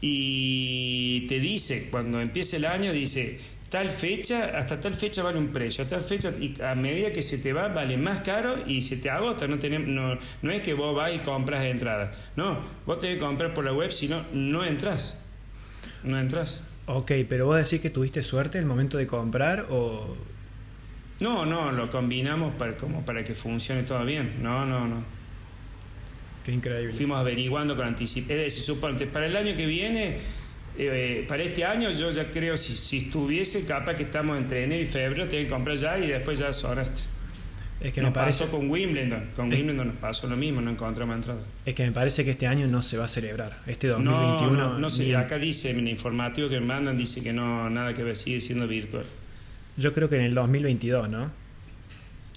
Y 0.00 1.26
te 1.28 1.40
dice, 1.40 1.88
cuando 1.90 2.20
empieza 2.20 2.58
el 2.58 2.66
año, 2.66 2.92
dice, 2.92 3.40
tal 3.76 3.90
fecha, 3.90 4.56
hasta 4.56 4.80
tal 4.80 4.94
fecha 4.94 5.22
vale 5.22 5.36
un 5.36 5.48
precio, 5.48 5.84
a 5.84 5.86
tal 5.86 6.00
fecha, 6.00 6.32
y 6.40 6.54
a 6.62 6.74
medida 6.74 7.12
que 7.12 7.22
se 7.22 7.36
te 7.36 7.52
va, 7.52 7.68
vale 7.68 7.98
más 7.98 8.20
caro 8.20 8.56
y 8.66 8.80
se 8.80 8.96
te 8.96 9.10
agota. 9.10 9.46
No, 9.46 9.58
tenemos, 9.58 9.86
no, 9.86 10.18
no 10.40 10.50
es 10.50 10.62
que 10.62 10.72
vos 10.72 10.96
vas 10.96 11.14
y 11.14 11.18
compras 11.18 11.60
de 11.60 11.72
entrada. 11.72 12.10
No, 12.36 12.58
vos 12.86 12.98
tenés 12.98 13.16
que 13.16 13.20
comprar 13.20 13.52
por 13.52 13.66
la 13.66 13.74
web, 13.74 13.92
si 13.92 14.08
no, 14.08 14.24
no 14.32 14.64
entras. 14.64 15.18
No 16.04 16.18
entras. 16.18 16.62
Ok, 16.86 17.12
pero 17.28 17.44
vos 17.44 17.56
decís 17.56 17.82
que 17.82 17.90
tuviste 17.90 18.22
suerte 18.22 18.56
en 18.56 18.64
el 18.64 18.68
momento 18.68 18.96
de 18.96 19.06
comprar 19.06 19.66
o. 19.68 20.16
No, 21.20 21.44
no, 21.44 21.70
lo 21.70 21.90
combinamos 21.90 22.54
para, 22.54 22.78
como 22.78 23.04
para 23.04 23.24
que 23.24 23.34
funcione 23.34 23.82
todo 23.82 24.02
bien. 24.06 24.42
No, 24.42 24.64
no, 24.64 24.88
no. 24.88 25.02
Qué 26.46 26.52
increíble. 26.52 26.94
Fuimos 26.94 27.18
averiguando 27.18 27.76
con 27.76 27.86
anticipación. 27.86 28.38
Es 28.38 28.44
decir, 28.46 28.62
suponte, 28.62 29.06
para 29.06 29.26
el 29.26 29.36
año 29.36 29.54
que 29.54 29.66
viene 29.66 30.18
eh, 30.78 31.24
para 31.28 31.42
este 31.42 31.64
año 31.64 31.90
yo 31.90 32.10
ya 32.10 32.30
creo, 32.30 32.56
si, 32.56 32.74
si 32.74 32.98
estuviese, 32.98 33.64
capaz 33.64 33.94
que 33.94 34.04
estamos 34.04 34.36
entre 34.36 34.64
enero 34.64 34.82
y 34.82 34.86
febrero, 34.86 35.28
tengo 35.28 35.44
que 35.44 35.50
comprar 35.50 35.76
ya 35.76 35.98
y 35.98 36.08
después 36.08 36.38
ya 36.38 36.52
sonaste. 36.52 37.02
Es 37.80 37.92
que 37.92 38.00
nos 38.00 38.12
pasó 38.12 38.50
con 38.50 38.70
Wimbledon, 38.70 39.28
con 39.36 39.52
Wimbledon 39.52 39.88
nos 39.88 39.96
pasó 39.96 40.26
lo 40.26 40.36
mismo, 40.36 40.62
no 40.62 40.70
encontramos 40.70 41.14
entrada. 41.14 41.40
Es 41.66 41.74
que 41.74 41.84
me 41.84 41.92
parece 41.92 42.24
que 42.24 42.30
este 42.30 42.46
año 42.46 42.66
no 42.66 42.80
se 42.80 42.96
va 42.96 43.04
a 43.04 43.08
celebrar, 43.08 43.60
este 43.66 43.88
2021. 43.88 44.50
No, 44.56 44.78
no, 44.78 44.90
sé, 44.90 45.14
acá 45.14 45.38
dice, 45.38 45.70
en 45.70 45.80
el 45.80 45.88
informativo 45.88 46.48
que 46.48 46.58
me 46.58 46.66
mandan 46.66 46.96
dice 46.96 47.22
que 47.22 47.32
no, 47.34 47.68
nada 47.68 47.92
que 47.92 48.02
ver, 48.02 48.16
sigue 48.16 48.40
siendo 48.40 48.66
virtual. 48.66 49.04
Yo 49.76 49.92
creo 49.92 50.08
que 50.08 50.16
en 50.16 50.22
el 50.22 50.34
2022, 50.34 51.10
¿no? 51.10 51.30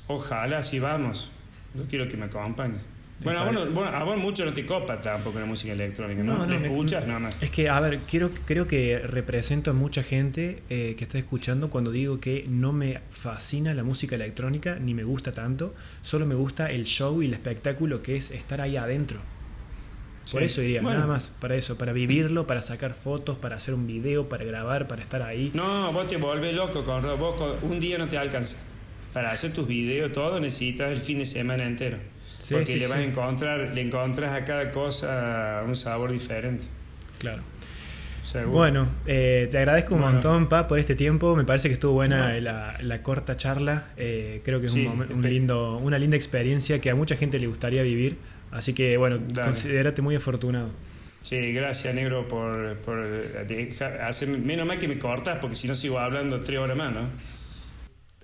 Ojalá, 0.07 0.61
si 0.61 0.79
vamos. 0.79 1.31
Yo 1.73 1.85
quiero 1.87 2.07
que 2.07 2.17
me 2.17 2.25
acompañe. 2.25 2.79
Bueno, 3.21 3.41
a 3.41 4.03
vos, 4.03 4.17
mucho 4.17 4.45
no 4.45 4.53
te 4.53 4.65
copa 4.65 5.01
tampoco 5.01 5.39
la 5.39 5.45
música 5.45 5.73
electrónica, 5.73 6.23
¿no? 6.23 6.45
¿No, 6.45 6.53
escuchas 6.53 7.05
nada 7.05 7.19
más? 7.19 7.41
Es 7.41 7.51
que, 7.51 7.67
a 7.67 7.79
ver, 7.79 7.99
quiero, 8.09 8.31
creo 8.45 8.67
que 8.67 8.99
represento 8.99 9.71
a 9.71 9.73
mucha 9.73 10.03
gente 10.03 10.63
eh, 10.69 10.95
que 10.97 11.03
está 11.03 11.17
escuchando 11.17 11.69
cuando 11.69 11.91
digo 11.91 12.19
que 12.19 12.45
no 12.47 12.71
me 12.71 13.01
fascina 13.11 13.73
la 13.73 13.83
música 13.83 14.15
electrónica, 14.15 14.77
ni 14.79 14.93
me 14.93 15.03
gusta 15.03 15.33
tanto, 15.33 15.73
solo 16.01 16.25
me 16.25 16.35
gusta 16.35 16.71
el 16.71 16.85
show 16.85 17.21
y 17.21 17.25
el 17.25 17.33
espectáculo 17.33 18.01
que 18.01 18.15
es 18.15 18.31
estar 18.31 18.61
ahí 18.61 18.77
adentro. 18.77 19.19
Por 20.31 20.43
eso 20.43 20.61
diría, 20.61 20.81
nada 20.81 21.07
más, 21.07 21.31
para 21.39 21.55
eso, 21.55 21.77
para 21.77 21.91
vivirlo, 21.91 22.45
para 22.45 22.61
sacar 22.61 22.93
fotos, 22.93 23.37
para 23.37 23.55
hacer 23.55 23.73
un 23.73 23.87
video, 23.87 24.29
para 24.29 24.45
grabar, 24.45 24.87
para 24.87 25.01
estar 25.01 25.23
ahí. 25.23 25.51
No, 25.55 25.91
vos 25.91 26.07
te 26.07 26.17
volvés 26.17 26.55
loco, 26.55 26.83
con, 26.83 27.01
vos 27.19 27.41
un 27.63 27.79
día 27.79 27.97
no 27.97 28.07
te 28.07 28.17
alcanza. 28.17 28.57
Para 29.13 29.31
hacer 29.31 29.53
tus 29.53 29.67
videos, 29.67 30.13
todo 30.13 30.39
necesitas 30.39 30.91
el 30.91 30.99
fin 30.99 31.17
de 31.17 31.25
semana 31.25 31.65
entero 31.65 31.97
porque 32.51 32.77
le 32.77 32.87
vas 32.87 32.99
a 32.99 33.03
encontrar, 33.03 33.71
le 33.73 33.81
encontras 33.81 34.33
a 34.33 34.43
cada 34.45 34.71
cosa 34.71 35.63
un 35.65 35.75
sabor 35.75 36.11
diferente. 36.11 36.65
Claro. 37.19 37.43
Bueno, 38.47 38.87
eh, 39.07 39.47
te 39.49 39.57
agradezco 39.57 39.95
un 39.95 40.01
montón, 40.01 40.49
Pa, 40.49 40.67
por 40.67 40.77
este 40.77 40.93
tiempo. 40.93 41.35
Me 41.35 41.45
parece 41.45 41.67
que 41.67 41.73
estuvo 41.73 41.93
buena 41.93 42.39
la, 42.39 43.01
corta 43.01 43.37
charla. 43.37 43.87
Eh, 43.97 44.41
creo 44.43 44.59
que 44.59 44.67
es 44.67 44.73
un, 44.73 45.21
lindo, 45.21 45.77
una 45.77 45.97
linda 45.97 46.15
experiencia 46.15 46.79
que 46.79 46.89
a 46.89 46.95
mucha 46.95 47.15
gente 47.15 47.39
le 47.39 47.47
gustaría 47.47 47.81
vivir. 47.81 48.17
Así 48.51 48.73
que, 48.73 48.97
bueno, 48.97 49.19
considérate 49.33 50.01
muy 50.01 50.15
afortunado. 50.15 50.69
Sí, 51.21 51.53
gracias, 51.53 51.93
negro, 51.93 52.27
por, 52.27 52.77
por 52.77 52.97
hacer, 54.01 54.29
menos 54.29 54.65
mal 54.65 54.77
que 54.77 54.87
me 54.87 54.97
cortas, 54.97 55.37
porque 55.41 55.55
si 55.55 55.67
no 55.67 55.75
sigo 55.75 55.99
hablando 55.99 56.41
tres 56.41 56.59
horas 56.59 56.77
más, 56.77 56.93
¿no? 56.93 57.09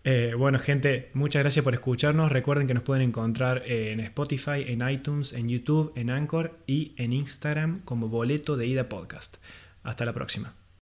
Eh, 0.08 0.36
bueno, 0.38 0.60
gente, 0.60 1.10
muchas 1.16 1.42
gracias 1.42 1.64
por 1.64 1.74
escucharnos. 1.74 2.32
Recuerden 2.32 2.68
que 2.68 2.76
nos 2.76 2.84
pueden 2.84 3.02
encontrar 3.02 3.64
en 3.66 4.00
Spotify, 4.00 4.64
en 4.68 4.88
iTunes, 4.88 5.34
en 5.34 5.50
YouTube, 5.50 5.94
en 5.96 6.12
Anchor 6.12 6.60
y 6.68 6.94
en 6.98 7.12
Instagram 7.12 7.82
como 7.86 8.08
Boleto 8.08 8.56
de 8.56 8.68
Ida 8.68 8.88
Podcast. 8.88 9.38
Hasta 9.82 10.06
la 10.06 10.14
próxima. 10.14 10.65